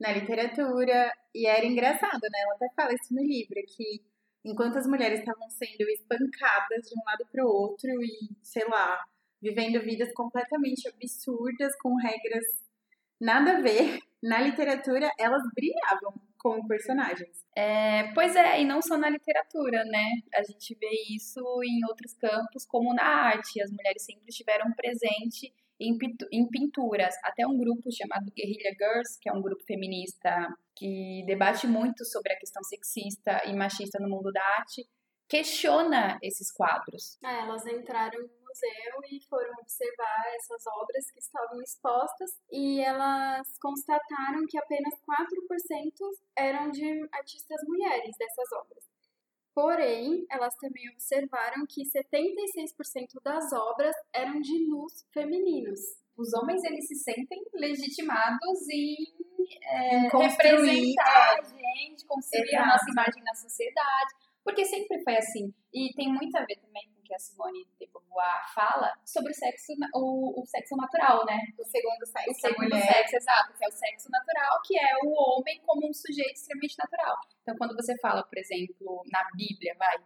na 0.00 0.12
literatura, 0.12 1.12
e 1.34 1.46
era 1.46 1.66
engraçado, 1.66 2.22
né? 2.22 2.38
Ela 2.44 2.54
até 2.54 2.68
fala 2.74 2.94
isso 2.94 3.14
no 3.14 3.22
livro, 3.22 3.60
que 3.76 4.02
enquanto 4.44 4.78
as 4.78 4.86
mulheres 4.86 5.20
estavam 5.20 5.48
sendo 5.50 5.88
espancadas 5.90 6.88
de 6.88 6.98
um 6.98 7.04
lado 7.04 7.26
para 7.30 7.44
o 7.44 7.48
outro 7.48 7.90
e, 8.02 8.30
sei 8.42 8.66
lá, 8.68 9.02
vivendo 9.40 9.80
vidas 9.82 10.12
completamente 10.14 10.88
absurdas, 10.88 11.76
com 11.80 11.94
regras 11.96 12.44
nada 13.20 13.58
a 13.58 13.60
ver, 13.60 14.00
na 14.22 14.40
literatura 14.40 15.10
elas 15.18 15.42
brilhavam 15.54 16.14
como 16.38 16.66
personagens. 16.66 17.44
É, 17.56 18.12
pois 18.14 18.34
é, 18.34 18.60
e 18.60 18.64
não 18.64 18.82
só 18.82 18.98
na 18.98 19.08
literatura, 19.08 19.84
né? 19.84 20.04
A 20.34 20.42
gente 20.42 20.74
vê 20.74 20.90
isso 21.14 21.40
em 21.64 21.84
outros 21.88 22.14
campos, 22.14 22.66
como 22.66 22.92
na 22.92 23.04
arte. 23.04 23.62
As 23.62 23.70
mulheres 23.70 24.04
sempre 24.04 24.28
estiveram 24.28 24.72
presentes 24.72 25.52
em, 25.82 26.48
pinturas. 26.48 27.14
Até 27.22 27.46
um 27.46 27.56
grupo 27.56 27.90
chamado 27.90 28.30
Guerrilla 28.32 28.70
Girls, 28.78 29.18
que 29.20 29.28
é 29.28 29.32
um 29.32 29.42
grupo 29.42 29.62
feminista 29.64 30.48
que 30.74 31.24
debate 31.26 31.66
muito 31.66 32.04
sobre 32.04 32.32
a 32.32 32.38
questão 32.38 32.62
sexista 32.62 33.42
e 33.46 33.54
machista 33.54 33.98
no 34.00 34.08
mundo 34.08 34.32
da 34.32 34.42
arte, 34.58 34.86
questiona 35.28 36.18
esses 36.22 36.52
quadros. 36.52 37.18
É, 37.24 37.40
elas 37.40 37.64
entraram 37.66 38.20
no 38.20 38.28
museu 38.28 39.00
e 39.10 39.20
foram 39.28 39.50
observar 39.60 40.24
essas 40.36 40.66
obras 40.66 41.10
que 41.10 41.20
estavam 41.20 41.62
expostas 41.62 42.30
e 42.50 42.80
elas 42.82 43.46
constataram 43.58 44.46
que 44.46 44.58
apenas 44.58 44.94
4% 44.94 45.92
eram 46.36 46.70
de 46.70 47.08
artistas 47.12 47.60
mulheres 47.66 48.14
dessas 48.18 48.52
obras. 48.52 48.91
Porém, 49.54 50.24
elas 50.30 50.54
também 50.56 50.88
observaram 50.90 51.66
que 51.68 51.82
76% 51.82 53.22
das 53.22 53.52
obras 53.52 53.94
eram 54.12 54.40
de 54.40 54.66
nus 54.66 55.04
femininos. 55.12 55.80
Os 56.16 56.32
homens 56.34 56.62
eles 56.64 56.86
se 56.86 56.94
sentem 56.96 57.42
legitimados 57.54 58.68
em, 58.70 58.96
é, 59.64 59.98
Em 59.98 60.08
representar 60.08 61.38
a 61.38 61.42
gente, 61.42 62.06
construir 62.06 62.56
a 62.56 62.66
nossa 62.66 62.90
imagem 62.90 63.22
na 63.22 63.34
sociedade, 63.34 64.14
porque 64.44 64.64
sempre 64.64 65.02
foi 65.02 65.16
assim. 65.16 65.52
E 65.72 65.92
tem 65.94 66.12
muito 66.12 66.34
a 66.36 66.44
ver 66.44 66.56
também 66.56 66.91
que 67.12 67.14
a 67.14 67.18
Simone 67.18 67.68
de 67.78 67.86
Beauvoir 67.92 68.40
fala 68.54 68.90
sobre 69.04 69.32
o 69.32 69.34
sexo, 69.34 69.72
o, 69.94 70.40
o 70.40 70.46
sexo 70.46 70.74
natural, 70.76 71.26
né? 71.26 71.38
O 71.60 71.64
segundo 71.64 72.06
sexo 72.06 72.30
o 72.30 72.34
segundo 72.34 72.74
sexo, 72.74 73.16
exato, 73.16 73.52
que 73.52 73.64
é 73.64 73.68
o 73.68 73.72
sexo 73.72 74.08
natural, 74.10 74.62
que 74.64 74.78
é 74.78 74.96
o 75.04 75.12
homem 75.12 75.60
como 75.66 75.90
um 75.90 75.92
sujeito 75.92 76.32
extremamente 76.32 76.76
natural. 76.78 77.16
Então, 77.42 77.54
quando 77.58 77.76
você 77.76 77.98
fala, 77.98 78.22
por 78.22 78.38
exemplo, 78.38 79.02
na 79.12 79.22
Bíblia, 79.36 79.76
vai, 79.78 79.96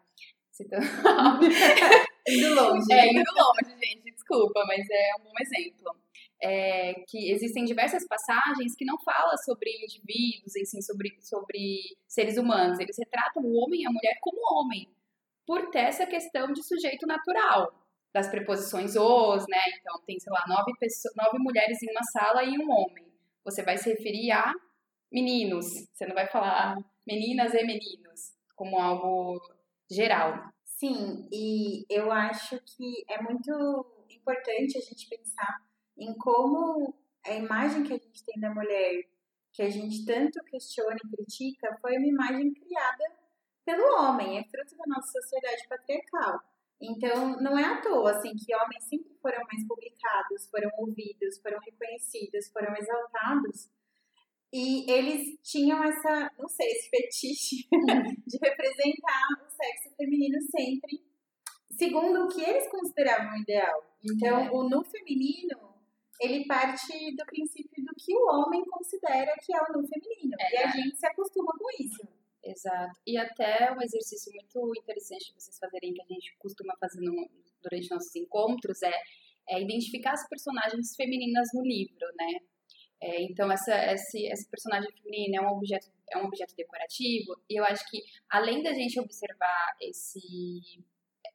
citando... 0.51 0.83
Indo 2.29 2.55
longe. 2.57 2.93
é, 2.93 3.07
indo 3.07 3.31
longe, 3.37 3.79
gente, 3.79 4.11
desculpa, 4.11 4.65
mas 4.67 4.85
é 4.91 5.13
um 5.21 5.23
bom 5.23 5.33
exemplo. 5.41 5.95
É, 6.43 6.93
que 7.07 7.31
existem 7.31 7.65
diversas 7.65 8.05
passagens 8.07 8.75
que 8.77 8.85
não 8.85 8.99
falam 8.99 9.37
sobre 9.39 9.71
indivíduos, 9.71 10.57
assim, 10.57 10.83
sobre, 10.83 11.17
sobre 11.21 11.97
seres 12.09 12.37
humanos. 12.37 12.81
Eles 12.81 12.97
retratam 12.99 13.45
o 13.45 13.55
homem 13.63 13.83
e 13.83 13.87
a 13.87 13.91
mulher 13.91 14.19
como 14.21 14.37
homem, 14.59 14.89
por 15.47 15.71
ter 15.71 15.81
essa 15.81 16.07
questão 16.07 16.53
de 16.53 16.63
sujeito 16.63 17.07
natural, 17.07 17.73
das 18.13 18.29
preposições 18.29 18.97
os, 18.97 19.47
né? 19.49 19.61
Então, 19.79 20.01
tem, 20.07 20.19
sei 20.19 20.33
lá, 20.33 20.45
nove, 20.49 20.73
pessoas, 20.79 21.15
nove 21.15 21.39
mulheres 21.39 21.83
em 21.83 21.91
uma 21.91 22.03
sala 22.05 22.43
e 22.43 22.59
um 22.59 22.71
homem. 22.71 23.07
Você 23.45 23.63
vai 23.63 23.79
se 23.79 23.91
referir 23.91 24.33
a 24.33 24.53
meninos, 25.13 25.67
você 25.93 26.07
não 26.07 26.15
vai 26.15 26.27
falar 26.27 26.77
meninas 27.07 27.55
e 27.55 27.63
meninos, 27.63 28.35
como 28.57 28.79
algo 28.79 29.41
geral. 29.89 30.51
Sim, 30.65 31.29
e 31.33 31.85
eu 31.89 32.11
acho 32.11 32.61
que 32.65 33.05
é 33.09 33.23
muito 33.23 33.87
importante 34.11 34.77
a 34.77 34.81
gente 34.81 35.09
pensar 35.09 35.57
em 35.97 36.13
como 36.19 36.95
a 37.25 37.33
imagem 37.33 37.85
que 37.85 37.93
a 37.93 37.99
gente 37.99 38.25
tem 38.25 38.41
da 38.41 38.53
mulher, 38.53 39.05
que 39.53 39.63
a 39.63 39.71
gente 39.71 40.05
tanto 40.05 40.43
questiona 40.45 40.97
e 41.05 41.17
critica, 41.17 41.79
foi 41.81 41.97
uma 41.97 42.07
imagem 42.07 42.53
criada 42.53 43.05
pelo 43.67 43.85
homem, 44.01 44.39
é 44.39 44.45
fruto 44.45 44.77
da 44.77 44.85
nossa 44.87 45.11
sociedade 45.21 45.69
patriarcal. 45.69 46.41
Então, 46.81 47.41
não 47.41 47.59
é 47.59 47.65
à 47.65 47.81
toa 47.81 48.13
assim 48.13 48.35
que 48.37 48.55
homens 48.55 48.85
sempre 48.85 49.13
foram 49.21 49.43
mais 49.51 49.67
publicados, 49.67 50.49
foram 50.51 50.71
ouvidos, 50.79 51.39
foram 51.43 51.59
reconhecidos, 51.59 52.49
foram 52.53 52.75
exaltados. 52.77 53.69
E 54.53 54.91
eles 54.91 55.37
tinham 55.43 55.83
essa, 55.83 56.31
não 56.39 56.49
sei, 56.49 56.69
esse 56.71 56.89
fetiche 56.89 57.69
de 58.27 58.39
representar 58.41 59.27
o 59.45 59.51
sexo 59.51 59.97
feminino 59.97 60.41
sempre 60.43 61.05
segundo 61.77 62.25
o 62.25 62.29
que 62.29 62.43
eles 62.43 62.69
consideravam 62.71 63.37
ideal. 63.37 63.85
Então, 64.03 64.39
É. 64.47 64.51
o 64.51 64.69
nu 64.69 64.83
feminino, 64.85 65.75
ele 66.21 66.47
parte 66.47 67.15
do 67.15 67.27
princípio 67.27 67.85
do 67.85 67.95
que 67.97 68.15
o 68.15 68.27
homem 68.33 68.65
considera 68.65 69.35
que 69.45 69.55
é 69.55 69.61
o 69.61 69.73
nu 69.73 69.87
feminino. 69.87 70.37
É. 70.41 70.55
E 70.55 70.59
a 70.59 70.67
gente 70.69 70.97
se 70.97 71.07
acostuma 71.07 71.53
com 71.59 71.69
isso. 71.83 72.16
Exato. 72.47 73.01
E 73.07 73.17
até 73.19 73.73
um 73.73 73.83
exercício 73.83 74.33
muito 74.33 74.81
interessante 74.81 75.27
de 75.27 75.35
vocês 75.35 75.59
fazerem, 75.59 75.93
que 75.93 76.03
a 76.03 76.07
gente 76.07 76.37
costuma 76.39 76.75
fazer 76.79 77.01
no- 77.01 77.29
durante 77.63 77.91
nossos 77.91 78.15
encontros, 78.15 78.83
é, 78.83 78.93
é 79.49 79.61
identificar 79.61 80.13
as 80.13 80.29
personagens 80.29 80.95
femininas 80.95 81.49
no 81.55 81.63
livro, 81.63 82.07
né? 82.17 82.39
É, 83.01 83.23
então, 83.25 83.51
essa, 83.51 83.75
esse, 83.93 84.27
essa 84.29 84.49
personagem 84.51 84.91
feminina 84.93 85.39
é 85.39 85.43
um, 85.43 85.57
objeto, 85.57 85.89
é 86.11 86.19
um 86.19 86.27
objeto 86.27 86.55
decorativo, 86.57 87.37
e 87.51 87.59
eu 87.61 87.65
acho 87.65 87.89
que, 87.91 88.03
além 88.31 88.63
da 88.63 88.73
gente 88.73 88.99
observar 89.01 89.77
esse 89.81 90.21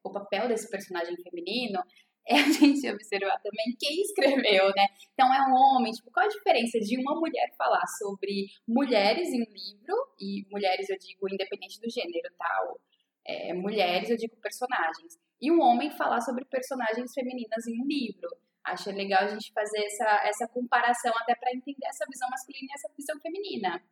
o 0.04 0.12
papel 0.12 0.48
desse 0.48 0.70
personagem 0.70 1.16
feminino, 1.18 1.80
é 2.28 2.36
a 2.40 2.52
gente 2.52 2.90
observar 2.90 3.38
também 3.40 3.76
quem 3.80 4.02
escreveu, 4.02 4.68
né? 4.76 4.88
Então 5.14 5.34
é 5.34 5.42
um 5.50 5.54
homem, 5.54 5.92
tipo, 5.92 6.12
qual 6.12 6.26
a 6.26 6.30
diferença 6.30 6.80
de 6.80 6.98
uma 7.00 7.20
mulher 7.20 7.54
falar 7.58 7.86
sobre 7.98 8.48
mulheres 8.68 9.30
em 9.30 9.42
um 9.42 9.52
livro, 9.54 9.96
e 10.20 10.46
mulheres 10.52 10.90
eu 10.90 10.98
digo 10.98 11.28
independente 11.32 11.80
do 11.82 11.90
gênero, 11.90 12.30
tal, 12.38 12.80
é, 13.26 13.54
mulheres 13.54 14.10
eu 14.10 14.18
digo 14.18 14.36
personagens, 14.38 15.18
e 15.42 15.52
um 15.52 15.62
homem 15.62 15.90
falar 15.92 16.22
sobre 16.22 16.46
personagens 16.46 17.12
femininas 17.14 17.66
em 17.68 17.82
um 17.82 17.86
livro. 17.86 18.30
Acho 18.64 18.92
legal 18.92 19.24
a 19.24 19.28
gente 19.28 19.52
fazer 19.54 19.84
essa, 19.84 20.22
essa 20.28 20.48
comparação 20.48 21.12
até 21.18 21.34
para 21.34 21.52
entender 21.52 21.88
essa 21.88 22.06
visão 22.08 22.30
masculina 22.30 22.68
e 22.70 22.76
essa 22.76 22.90
visão 22.96 23.20
feminina. 23.20 23.84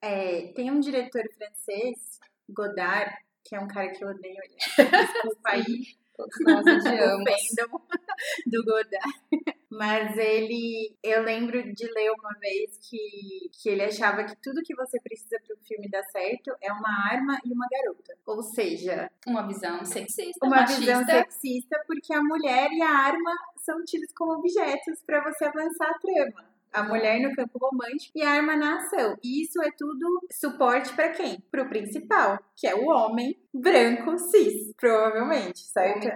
É, 0.00 0.52
tem 0.52 0.70
um 0.70 0.78
diretor 0.78 1.24
francês, 1.36 2.20
Godard, 2.48 3.12
que 3.44 3.56
é 3.56 3.60
um 3.60 3.66
cara 3.66 3.90
que 3.90 4.04
eu 4.04 4.08
odeio 4.08 4.36
ele. 4.44 4.56
Desculpa 5.12 5.50
aí. 5.50 6.05
Todos 6.16 6.36
nós 6.40 6.64
odiamos. 6.86 7.24
do 8.46 8.64
Godard. 8.64 8.98
Mas 9.70 10.16
ele, 10.16 10.96
eu 11.02 11.22
lembro 11.22 11.62
de 11.74 11.86
ler 11.92 12.10
uma 12.12 12.32
vez 12.40 12.78
que, 12.88 13.50
que 13.52 13.68
ele 13.68 13.82
achava 13.82 14.24
que 14.24 14.34
tudo 14.42 14.62
que 14.62 14.74
você 14.74 14.98
precisa 15.00 15.36
para 15.46 15.54
o 15.54 15.58
filme 15.66 15.88
dar 15.90 16.02
certo 16.04 16.54
é 16.62 16.72
uma 16.72 17.10
arma 17.12 17.38
e 17.44 17.52
uma 17.52 17.66
garota. 17.70 18.14
Ou 18.26 18.42
seja, 18.42 19.10
Uma 19.26 19.46
visão 19.46 19.84
sexista, 19.84 20.46
uma 20.46 20.56
machista. 20.56 20.80
visão 20.80 21.04
sexista, 21.04 21.82
porque 21.86 22.14
a 22.14 22.22
mulher 22.22 22.70
e 22.72 22.80
a 22.80 22.88
arma 22.90 23.32
são 23.58 23.84
tidos 23.84 24.10
como 24.16 24.32
objetos 24.38 25.02
para 25.04 25.22
você 25.22 25.44
avançar 25.44 25.90
a 25.90 25.98
trama. 25.98 26.55
A 26.76 26.82
mulher 26.82 27.18
no 27.20 27.34
campo 27.34 27.58
romântico 27.58 28.18
e 28.18 28.22
a 28.22 28.32
arma 28.32 28.54
na 28.54 28.76
ação. 28.76 29.16
E 29.24 29.42
isso 29.42 29.62
é 29.62 29.70
tudo 29.78 30.06
suporte 30.30 30.94
para 30.94 31.08
quem? 31.08 31.40
Para 31.50 31.62
o 31.62 31.68
principal, 31.70 32.38
que 32.54 32.66
é 32.66 32.74
o 32.74 32.86
homem 32.88 33.34
branco 33.50 34.18
cis, 34.18 34.74
provavelmente, 34.76 35.60
certo? 35.60 36.06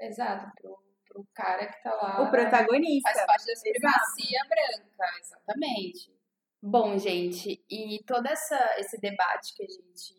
Exato, 0.00 0.50
pro, 0.58 0.78
pro 1.06 1.26
cara 1.34 1.66
que 1.66 1.82
tá 1.82 1.94
lá. 1.94 2.22
O 2.22 2.30
protagonista. 2.30 3.10
Faz 3.12 3.26
parte 3.26 3.44
da 3.44 3.56
supremacia 3.56 4.40
branca, 4.48 5.18
exatamente. 5.20 6.18
Bom, 6.62 6.96
gente, 6.96 7.62
e 7.70 8.02
todo 8.06 8.26
essa, 8.26 8.74
esse 8.78 8.98
debate 8.98 9.54
que 9.54 9.64
a 9.64 9.66
gente 9.66 10.18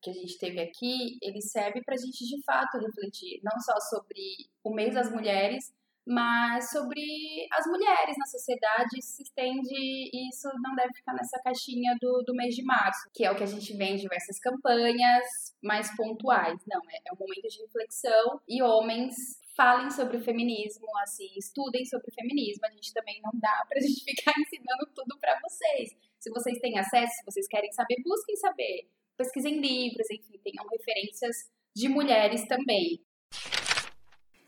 que 0.00 0.10
a 0.10 0.12
gente 0.12 0.38
teve 0.38 0.60
aqui, 0.60 1.18
ele 1.20 1.42
serve 1.42 1.82
para 1.82 1.94
a 1.94 1.98
gente 1.98 2.24
de 2.24 2.42
fato 2.44 2.78
refletir 2.78 3.40
não 3.42 3.60
só 3.60 3.78
sobre 3.80 4.48
o 4.62 4.72
mês 4.72 4.94
das 4.94 5.10
mulheres, 5.10 5.74
mas 6.08 6.70
sobre 6.70 7.46
as 7.52 7.66
mulheres 7.66 8.16
na 8.16 8.24
sociedade 8.24 9.02
se 9.02 9.22
estende 9.22 9.74
e 9.76 10.30
isso 10.30 10.48
não 10.62 10.74
deve 10.74 10.94
ficar 10.94 11.12
nessa 11.12 11.38
caixinha 11.44 11.94
do, 12.00 12.22
do 12.26 12.34
mês 12.34 12.54
de 12.54 12.64
março, 12.64 13.10
que 13.12 13.26
é 13.26 13.30
o 13.30 13.36
que 13.36 13.42
a 13.42 13.46
gente 13.46 13.76
vê 13.76 13.84
em 13.84 13.96
diversas 13.96 14.38
campanhas 14.38 15.26
mais 15.62 15.94
pontuais. 15.94 16.58
Não, 16.66 16.80
é, 16.90 16.96
é 17.06 17.12
um 17.12 17.18
momento 17.18 17.46
de 17.46 17.60
reflexão 17.60 18.40
e 18.48 18.62
homens 18.62 19.14
falem 19.54 19.90
sobre 19.90 20.16
o 20.16 20.20
feminismo, 20.22 20.86
assim, 21.02 21.28
estudem 21.36 21.84
sobre 21.84 22.08
o 22.08 22.14
feminismo. 22.14 22.64
A 22.64 22.70
gente 22.70 22.94
também 22.94 23.20
não 23.22 23.32
dá 23.38 23.66
pra 23.68 23.78
gente 23.78 24.02
ficar 24.02 24.32
ensinando 24.40 24.90
tudo 24.94 25.18
pra 25.20 25.38
vocês. 25.42 25.94
Se 26.18 26.30
vocês 26.30 26.58
têm 26.58 26.78
acesso, 26.78 27.12
se 27.12 27.24
vocês 27.26 27.46
querem 27.46 27.70
saber, 27.72 27.96
busquem 28.02 28.36
saber. 28.36 28.88
Pesquisem 29.14 29.60
livros, 29.60 30.10
enfim, 30.10 30.38
tenham 30.42 30.66
referências 30.70 31.50
de 31.76 31.86
mulheres 31.86 32.46
também. 32.46 33.04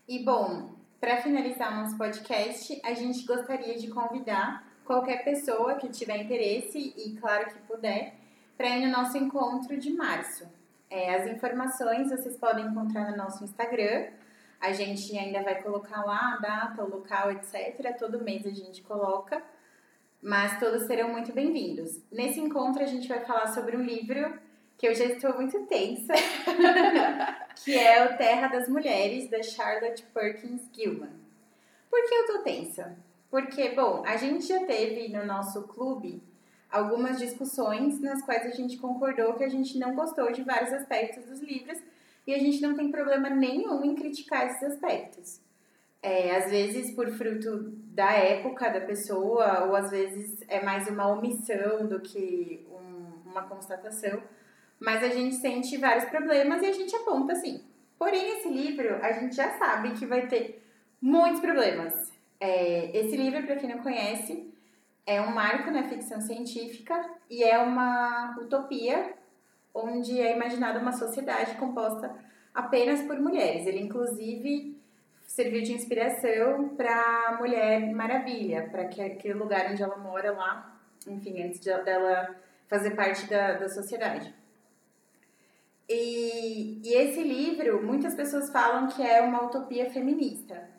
E 0.07 0.25
bom, 0.25 0.80
para 1.01 1.17
finalizar 1.17 1.75
nosso 1.75 1.97
podcast, 1.97 2.79
a 2.85 2.93
gente 2.93 3.25
gostaria 3.25 3.75
de 3.75 3.87
convidar 3.87 4.63
qualquer 4.85 5.23
pessoa 5.23 5.73
que 5.73 5.89
tiver 5.89 6.17
interesse 6.17 6.93
e, 6.95 7.17
claro, 7.19 7.47
que 7.47 7.57
puder, 7.61 8.13
para 8.55 8.69
ir 8.69 8.85
no 8.85 8.91
nosso 8.91 9.17
encontro 9.17 9.75
de 9.79 9.91
março. 9.91 10.47
É, 10.91 11.15
as 11.15 11.27
informações 11.27 12.11
vocês 12.11 12.37
podem 12.37 12.67
encontrar 12.67 13.09
no 13.09 13.17
nosso 13.17 13.43
Instagram. 13.43 14.11
A 14.59 14.73
gente 14.73 15.17
ainda 15.17 15.41
vai 15.41 15.59
colocar 15.63 16.05
lá 16.05 16.35
a 16.35 16.37
data, 16.37 16.83
o 16.83 16.89
local, 16.89 17.31
etc. 17.31 17.97
Todo 17.97 18.23
mês 18.23 18.45
a 18.45 18.51
gente 18.51 18.83
coloca, 18.83 19.41
mas 20.21 20.59
todos 20.59 20.83
serão 20.83 21.09
muito 21.09 21.33
bem-vindos. 21.33 21.99
Nesse 22.11 22.39
encontro 22.39 22.83
a 22.83 22.85
gente 22.85 23.07
vai 23.07 23.25
falar 23.25 23.47
sobre 23.47 23.75
um 23.75 23.81
livro 23.81 24.39
que 24.81 24.87
eu 24.87 24.95
já 24.95 25.05
estou 25.05 25.35
muito 25.35 25.59
tensa, 25.67 26.11
que 27.63 27.77
é 27.77 28.03
o 28.03 28.17
Terra 28.17 28.47
das 28.47 28.67
Mulheres, 28.67 29.29
da 29.29 29.43
Charlotte 29.43 30.01
Perkins 30.11 30.63
Gilman. 30.73 31.11
Por 31.87 32.03
que 32.03 32.15
eu 32.15 32.25
tô 32.25 32.39
tensa? 32.39 32.97
Porque, 33.29 33.69
bom, 33.69 34.03
a 34.07 34.17
gente 34.17 34.47
já 34.47 34.65
teve 34.65 35.07
no 35.09 35.23
nosso 35.23 35.61
clube 35.67 36.23
algumas 36.67 37.19
discussões 37.19 38.01
nas 38.01 38.23
quais 38.23 38.43
a 38.47 38.49
gente 38.55 38.77
concordou 38.77 39.35
que 39.35 39.43
a 39.43 39.49
gente 39.49 39.77
não 39.77 39.93
gostou 39.93 40.31
de 40.31 40.41
vários 40.41 40.73
aspectos 40.73 41.25
dos 41.25 41.41
livros 41.41 41.77
e 42.25 42.33
a 42.33 42.39
gente 42.39 42.59
não 42.59 42.75
tem 42.75 42.89
problema 42.89 43.29
nenhum 43.29 43.85
em 43.85 43.93
criticar 43.93 44.47
esses 44.47 44.63
aspectos. 44.63 45.39
É, 46.01 46.35
às 46.37 46.49
vezes 46.49 46.89
por 46.95 47.07
fruto 47.11 47.69
da 47.93 48.11
época 48.13 48.67
da 48.71 48.81
pessoa, 48.81 49.65
ou 49.65 49.75
às 49.75 49.91
vezes 49.91 50.43
é 50.47 50.59
mais 50.63 50.87
uma 50.87 51.07
omissão 51.07 51.85
do 51.85 51.99
que 51.99 52.65
um- 52.71 53.29
uma 53.29 53.43
constatação, 53.43 54.23
mas 54.81 55.03
a 55.03 55.09
gente 55.09 55.35
sente 55.35 55.77
vários 55.77 56.05
problemas 56.05 56.61
e 56.63 56.65
a 56.65 56.73
gente 56.73 56.95
aponta 56.95 57.33
assim. 57.33 57.63
Porém, 57.99 58.37
esse 58.37 58.49
livro 58.49 58.95
a 58.95 59.11
gente 59.11 59.35
já 59.35 59.51
sabe 59.59 59.91
que 59.91 60.07
vai 60.07 60.25
ter 60.25 60.65
muitos 60.99 61.39
problemas. 61.39 62.11
É, 62.39 62.97
esse 62.97 63.15
livro, 63.15 63.43
para 63.43 63.57
quem 63.57 63.69
não 63.69 63.83
conhece, 63.83 64.51
é 65.05 65.21
um 65.21 65.31
marco 65.31 65.69
na 65.69 65.83
ficção 65.83 66.19
científica 66.19 66.99
e 67.29 67.43
é 67.43 67.59
uma 67.59 68.35
utopia 68.41 69.13
onde 69.71 70.19
é 70.19 70.35
imaginada 70.35 70.79
uma 70.79 70.91
sociedade 70.91 71.55
composta 71.57 72.13
apenas 72.51 73.01
por 73.03 73.19
mulheres. 73.19 73.67
Ele, 73.67 73.81
inclusive, 73.81 74.75
serviu 75.27 75.61
de 75.61 75.73
inspiração 75.73 76.69
para 76.69 77.37
Mulher 77.39 77.93
Maravilha, 77.93 78.67
para 78.71 78.81
aquele 78.81 79.35
lugar 79.35 79.71
onde 79.71 79.83
ela 79.83 79.97
mora 79.97 80.31
lá, 80.31 80.75
enfim, 81.07 81.43
antes 81.43 81.59
de, 81.59 81.71
dela 81.83 82.35
fazer 82.67 82.91
parte 82.95 83.27
da, 83.27 83.53
da 83.53 83.69
sociedade. 83.69 84.40
E, 85.93 86.79
e 86.85 86.93
esse 86.93 87.21
livro, 87.21 87.85
muitas 87.85 88.15
pessoas 88.15 88.49
falam 88.49 88.87
que 88.87 89.03
é 89.03 89.21
uma 89.21 89.43
utopia 89.43 89.89
feminista. 89.89 90.69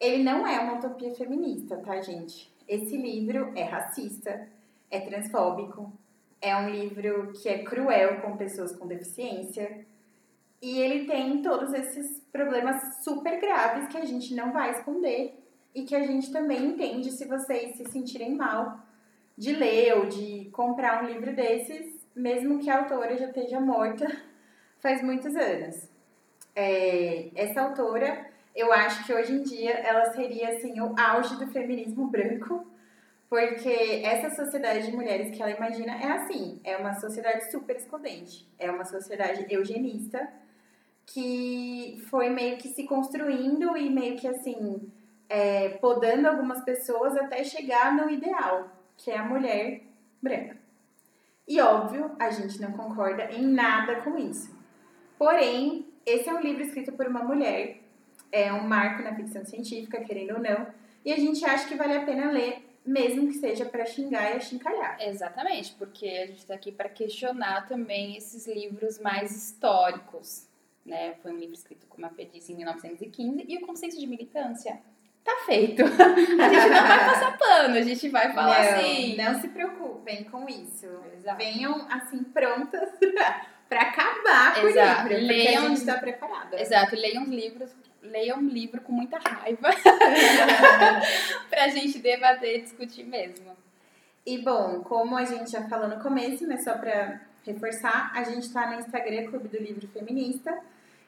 Ele 0.00 0.24
não 0.24 0.46
é 0.46 0.58
uma 0.60 0.78
utopia 0.78 1.14
feminista, 1.14 1.76
tá, 1.76 2.00
gente? 2.00 2.50
Esse 2.66 2.96
livro 2.96 3.52
é 3.54 3.64
racista, 3.64 4.48
é 4.90 5.00
transfóbico, 5.00 5.92
é 6.40 6.56
um 6.56 6.70
livro 6.70 7.32
que 7.34 7.50
é 7.50 7.62
cruel 7.62 8.22
com 8.22 8.38
pessoas 8.38 8.74
com 8.74 8.86
deficiência. 8.86 9.84
E 10.62 10.78
ele 10.78 11.06
tem 11.06 11.42
todos 11.42 11.74
esses 11.74 12.20
problemas 12.32 13.04
super 13.04 13.38
graves 13.38 13.88
que 13.88 13.98
a 13.98 14.06
gente 14.06 14.34
não 14.34 14.54
vai 14.54 14.70
esconder 14.70 15.38
e 15.74 15.82
que 15.82 15.94
a 15.94 16.02
gente 16.02 16.32
também 16.32 16.64
entende 16.64 17.10
se 17.10 17.26
vocês 17.26 17.76
se 17.76 17.90
sentirem 17.90 18.34
mal 18.34 18.80
de 19.36 19.52
ler 19.52 19.98
ou 19.98 20.06
de 20.06 20.48
comprar 20.50 21.04
um 21.04 21.08
livro 21.08 21.36
desses, 21.36 22.06
mesmo 22.16 22.58
que 22.58 22.70
a 22.70 22.80
autora 22.80 23.18
já 23.18 23.26
esteja 23.26 23.60
morta 23.60 24.31
faz 24.82 25.00
muitos 25.00 25.34
anos. 25.36 25.88
É, 26.54 27.30
essa 27.36 27.62
autora, 27.62 28.26
eu 28.54 28.72
acho 28.72 29.06
que 29.06 29.14
hoje 29.14 29.32
em 29.32 29.42
dia 29.42 29.70
ela 29.70 30.12
seria 30.12 30.50
assim 30.50 30.78
o 30.80 30.94
auge 30.98 31.36
do 31.36 31.46
feminismo 31.46 32.08
branco, 32.08 32.66
porque 33.30 34.02
essa 34.04 34.28
sociedade 34.34 34.86
de 34.86 34.92
mulheres 34.94 35.34
que 35.34 35.40
ela 35.40 35.52
imagina 35.52 35.92
é 35.92 36.12
assim, 36.12 36.60
é 36.64 36.76
uma 36.76 36.94
sociedade 36.94 37.50
super 37.50 37.76
excludente, 37.76 38.46
é 38.58 38.70
uma 38.70 38.84
sociedade 38.84 39.46
eugenista 39.48 40.28
que 41.06 42.02
foi 42.10 42.28
meio 42.28 42.58
que 42.58 42.68
se 42.68 42.84
construindo 42.84 43.74
e 43.76 43.88
meio 43.88 44.16
que 44.16 44.28
assim 44.28 44.92
é, 45.28 45.70
podando 45.80 46.28
algumas 46.28 46.62
pessoas 46.62 47.16
até 47.16 47.42
chegar 47.42 47.94
no 47.94 48.10
ideal, 48.10 48.68
que 48.98 49.10
é 49.10 49.16
a 49.16 49.24
mulher 49.24 49.82
branca. 50.20 50.56
E 51.48 51.60
óbvio, 51.60 52.10
a 52.18 52.30
gente 52.30 52.60
não 52.60 52.72
concorda 52.72 53.24
em 53.32 53.46
nada 53.46 53.96
com 54.02 54.18
isso. 54.18 54.61
Porém, 55.22 55.86
esse 56.04 56.28
é 56.28 56.34
um 56.34 56.40
livro 56.40 56.64
escrito 56.64 56.90
por 56.90 57.06
uma 57.06 57.22
mulher, 57.22 57.80
é 58.32 58.52
um 58.52 58.66
marco 58.66 59.04
na 59.04 59.14
ficção 59.14 59.44
científica, 59.44 60.02
querendo 60.02 60.32
ou 60.32 60.40
não, 60.40 60.66
e 61.04 61.12
a 61.12 61.16
gente 61.16 61.44
acha 61.44 61.68
que 61.68 61.76
vale 61.76 61.96
a 61.96 62.04
pena 62.04 62.32
ler, 62.32 62.68
mesmo 62.84 63.28
que 63.28 63.34
seja 63.34 63.64
para 63.64 63.86
xingar 63.86 64.32
e 64.32 64.38
achincalhar. 64.38 64.96
Exatamente, 65.00 65.76
porque 65.78 66.08
a 66.08 66.26
gente 66.26 66.38
está 66.38 66.54
aqui 66.54 66.72
para 66.72 66.88
questionar 66.88 67.68
também 67.68 68.16
esses 68.16 68.48
livros 68.48 68.98
mais 68.98 69.30
históricos. 69.30 70.48
Né? 70.84 71.14
Foi 71.22 71.30
um 71.30 71.38
livro 71.38 71.54
escrito, 71.54 71.86
como 71.86 72.04
a 72.04 72.10
Fê 72.10 72.24
disse, 72.24 72.52
em 72.52 72.56
1915, 72.56 73.44
e 73.46 73.58
o 73.58 73.60
consenso 73.60 74.00
de 74.00 74.08
militância 74.08 74.80
tá 75.22 75.36
feito. 75.46 75.84
A 75.86 76.48
gente 76.48 76.68
não 76.68 76.88
vai 76.88 76.98
passar 76.98 77.38
pano, 77.38 77.76
a 77.76 77.82
gente 77.82 78.08
vai 78.08 78.32
falar 78.32 78.60
não, 78.60 78.80
assim. 78.80 79.16
Não 79.16 79.40
se 79.40 79.46
preocupem 79.46 80.24
com 80.24 80.48
isso. 80.48 80.88
Exato. 81.16 81.38
Venham 81.38 81.86
assim 81.88 82.24
prontas 82.24 82.88
para 83.72 83.82
acabar 83.84 84.60
com 84.60 84.68
Exato. 84.68 85.06
o 85.06 85.08
livro, 85.08 85.26
leiam, 85.26 85.64
a 85.64 85.68
gente 85.68 85.78
está 85.78 85.96
preparada. 85.96 86.60
Exato, 86.60 86.94
leiam 86.94 87.22
os 87.22 87.30
livros, 87.30 87.70
leiam 88.02 88.38
um 88.38 88.46
livro 88.46 88.82
com 88.82 88.92
muita 88.92 89.18
raiva 89.18 89.70
pra 91.48 91.68
gente 91.68 91.98
debater 91.98 92.58
e 92.58 92.62
discutir 92.62 93.04
mesmo. 93.04 93.56
E 94.26 94.36
bom, 94.42 94.80
como 94.80 95.16
a 95.16 95.24
gente 95.24 95.50
já 95.50 95.66
falou 95.70 95.88
no 95.88 96.00
começo, 96.00 96.46
mas 96.46 96.64
só 96.64 96.76
para 96.76 97.22
reforçar, 97.46 98.12
a 98.14 98.22
gente 98.24 98.42
está 98.42 98.70
no 98.70 98.78
Instagram 98.78 99.28
Clube 99.28 99.48
do 99.48 99.56
Livro 99.56 99.88
Feminista 99.88 100.54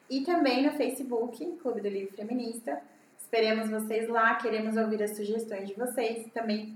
e 0.09 0.21
também 0.21 0.63
no 0.63 0.71
Facebook 0.71 1.45
Clube 1.61 1.81
do 1.81 1.87
Livro 1.87 2.15
Feminista. 2.15 2.81
Esperemos 3.19 3.69
vocês 3.69 4.09
lá, 4.09 4.33
queremos 4.35 4.75
ouvir 4.75 5.03
as 5.03 5.15
sugestões 5.15 5.67
de 5.67 5.75
vocês. 5.75 6.31
Também, 6.33 6.75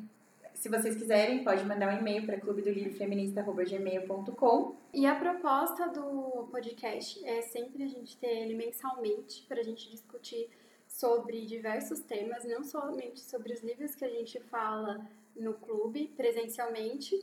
se 0.59 0.67
vocês 0.67 0.93
quiserem, 0.97 1.41
pode 1.41 1.63
mandar 1.63 1.87
um 1.87 1.99
e-mail 1.99 2.25
para 2.25 2.37
clube 2.37 2.61
do 2.61 2.69
livro 2.69 2.93
feminista@gmail.com. 2.97 4.75
E 4.93 5.05
a 5.05 5.15
proposta 5.15 5.87
do 5.87 6.49
podcast 6.51 7.25
é 7.25 7.41
sempre 7.41 7.83
a 7.83 7.87
gente 7.87 8.17
ter 8.17 8.43
ele 8.43 8.55
mensalmente 8.55 9.45
para 9.47 9.61
a 9.61 9.63
gente 9.63 9.89
discutir 9.89 10.49
sobre 10.85 11.45
diversos 11.45 12.01
temas, 12.01 12.43
não 12.43 12.61
somente 12.61 13.21
sobre 13.21 13.53
os 13.53 13.63
livros 13.63 13.95
que 13.95 14.03
a 14.03 14.09
gente 14.09 14.37
fala 14.41 14.99
no 15.33 15.53
clube 15.53 16.11
presencialmente. 16.17 17.15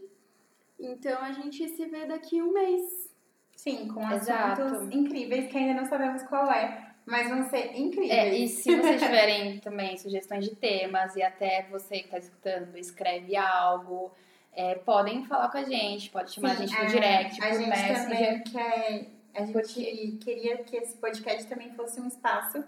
Então 0.81 1.21
a 1.21 1.33
gente 1.33 1.69
se 1.69 1.85
vê 1.85 2.07
daqui 2.07 2.41
um 2.41 2.55
mês. 2.55 3.15
Sim, 3.55 3.89
com 3.89 4.01
assuntos 4.01 4.23
Exato. 4.23 4.89
incríveis 4.91 5.53
que 5.53 5.59
ainda 5.59 5.79
não 5.79 5.89
sabemos 5.89 6.23
qual 6.23 6.51
é, 6.51 6.86
mas 7.07 7.29
vão 7.31 7.49
ser 7.49 7.77
incríveis. 7.77 8.11
É, 8.11 8.35
e 8.35 8.49
se 8.49 8.75
vocês 8.75 9.01
tiverem 9.01 9.59
também 9.61 9.97
sugestões 9.97 10.45
de 10.45 10.57
temas 10.57 11.15
e 11.15 11.23
até 11.23 11.67
você 11.71 12.01
que 12.01 12.07
está 12.07 12.19
escutando 12.19 12.77
escreve 12.77 13.37
algo, 13.37 14.11
é, 14.53 14.75
podem 14.75 15.25
falar 15.25 15.49
com 15.51 15.59
a 15.59 15.63
gente, 15.63 16.11
pode 16.11 16.33
chamar 16.33 16.57
Sim, 16.57 16.65
a 16.65 16.67
gente 16.67 16.77
no 16.77 16.83
é, 16.83 16.87
direct, 16.87 17.45
a 17.45 17.55
gente 17.55 17.69
Messenger. 17.69 18.03
também 18.03 18.43
quer, 18.43 19.07
a 19.35 19.45
gente 19.45 19.53
Porque... 19.53 20.19
queria 20.25 20.57
que 20.65 20.77
esse 20.79 20.97
podcast 20.97 21.47
também 21.47 21.71
fosse 21.75 22.01
um 22.01 22.09
espaço 22.09 22.65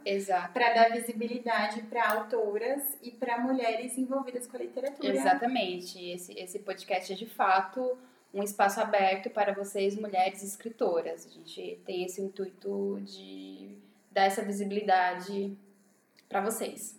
para 0.52 0.74
dar 0.74 0.90
visibilidade 0.92 1.82
para 1.84 2.12
autoras 2.12 2.96
e 3.02 3.10
para 3.10 3.38
mulheres 3.38 3.96
envolvidas 3.96 4.46
com 4.46 4.56
a 4.56 4.60
literatura. 4.60 5.14
Exatamente. 5.14 6.10
Esse, 6.10 6.38
esse 6.38 6.58
podcast 6.58 7.12
é 7.12 7.16
de 7.16 7.26
fato 7.26 7.98
um 8.34 8.42
espaço 8.42 8.80
aberto 8.80 9.30
para 9.30 9.54
vocês, 9.54 9.96
mulheres 9.96 10.42
escritoras. 10.42 11.26
A 11.26 11.30
gente 11.30 11.80
tem 11.86 12.04
esse 12.04 12.20
intuito 12.20 13.00
de 13.00 13.77
dar 14.18 14.24
essa 14.24 14.42
visibilidade 14.42 15.56
para 16.28 16.40
vocês. 16.40 16.98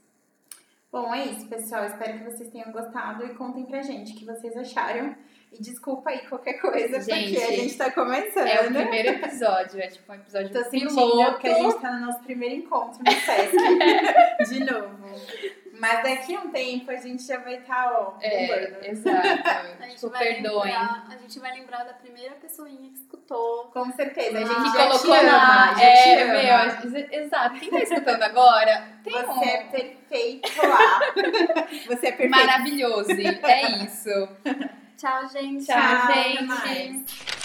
Bom, 0.91 1.13
é 1.13 1.25
isso, 1.25 1.47
pessoal. 1.47 1.85
Espero 1.85 2.17
que 2.17 2.23
vocês 2.23 2.49
tenham 2.49 2.71
gostado 2.71 3.25
e 3.25 3.35
contem 3.35 3.65
pra 3.65 3.81
gente 3.81 4.13
o 4.13 4.15
que 4.15 4.25
vocês 4.25 4.55
acharam. 4.57 5.15
E 5.51 5.61
desculpa 5.61 6.11
aí 6.11 6.19
qualquer 6.27 6.53
coisa, 6.53 7.01
gente, 7.01 7.33
porque 7.33 7.43
a 7.43 7.55
gente 7.55 7.77
tá 7.77 7.91
começando. 7.91 8.47
É 8.47 8.67
o 8.67 8.71
primeiro 8.71 9.09
episódio, 9.09 9.81
é 9.81 9.87
tipo 9.87 10.11
um 10.11 10.15
episódio 10.15 10.51
Tô 10.51 10.63
sentindo 10.63 11.37
que 11.39 11.47
a 11.47 11.53
gente 11.55 11.79
tá 11.79 11.91
no 11.91 12.05
nosso 12.05 12.19
primeiro 12.19 12.55
encontro 12.55 13.03
no 13.03 13.11
Sesc. 13.11 13.55
de 14.49 14.59
novo. 14.59 14.97
Mas 15.79 16.03
daqui 16.03 16.35
a 16.35 16.41
um 16.41 16.49
tempo 16.49 16.91
a 16.91 16.95
gente 16.97 17.23
já 17.23 17.37
vai 17.39 17.55
estar, 17.55 17.85
tá, 17.85 17.99
ó, 17.99 18.13
é, 18.21 18.89
Exato. 18.89 19.17
a 19.79 19.83
gente 19.83 19.95
tipo, 19.95 20.09
vai 20.09 20.25
perdoem. 20.25 20.71
Lembrar, 20.71 21.05
a 21.09 21.17
gente 21.17 21.39
vai 21.39 21.53
lembrar 21.53 21.83
da 21.85 21.93
primeira 21.93 22.35
pessoinha 22.35 22.89
que 22.89 22.99
escutou. 22.99 23.65
Com 23.73 23.91
certeza. 23.93 24.39
A 24.39 24.43
gente 24.43 24.71
que 24.71 24.77
já 24.77 24.87
colocou 24.87 24.99
te 24.99 25.25
lá. 25.25 25.71
ama, 25.71 25.81
é, 25.81 26.25
meu, 26.25 27.21
exato. 27.23 27.59
Quem 27.59 27.69
tá 27.69 27.79
escutando 27.79 28.23
agora, 28.23 28.83
tem 29.03 29.13
Você 29.13 29.29
um... 29.29 29.43
é 29.43 29.57
perfeito 29.63 30.67
lá. 30.67 30.99
Você 31.87 32.07
é 32.07 32.11
perfeito. 32.11 32.29
Maravilhoso. 32.29 33.11
É 33.11 33.83
isso. 33.83 34.29
Tchau, 34.97 35.29
gente. 35.29 35.65
Tchau, 35.65 35.77
Tchau 35.77 36.67
gente. 36.67 37.38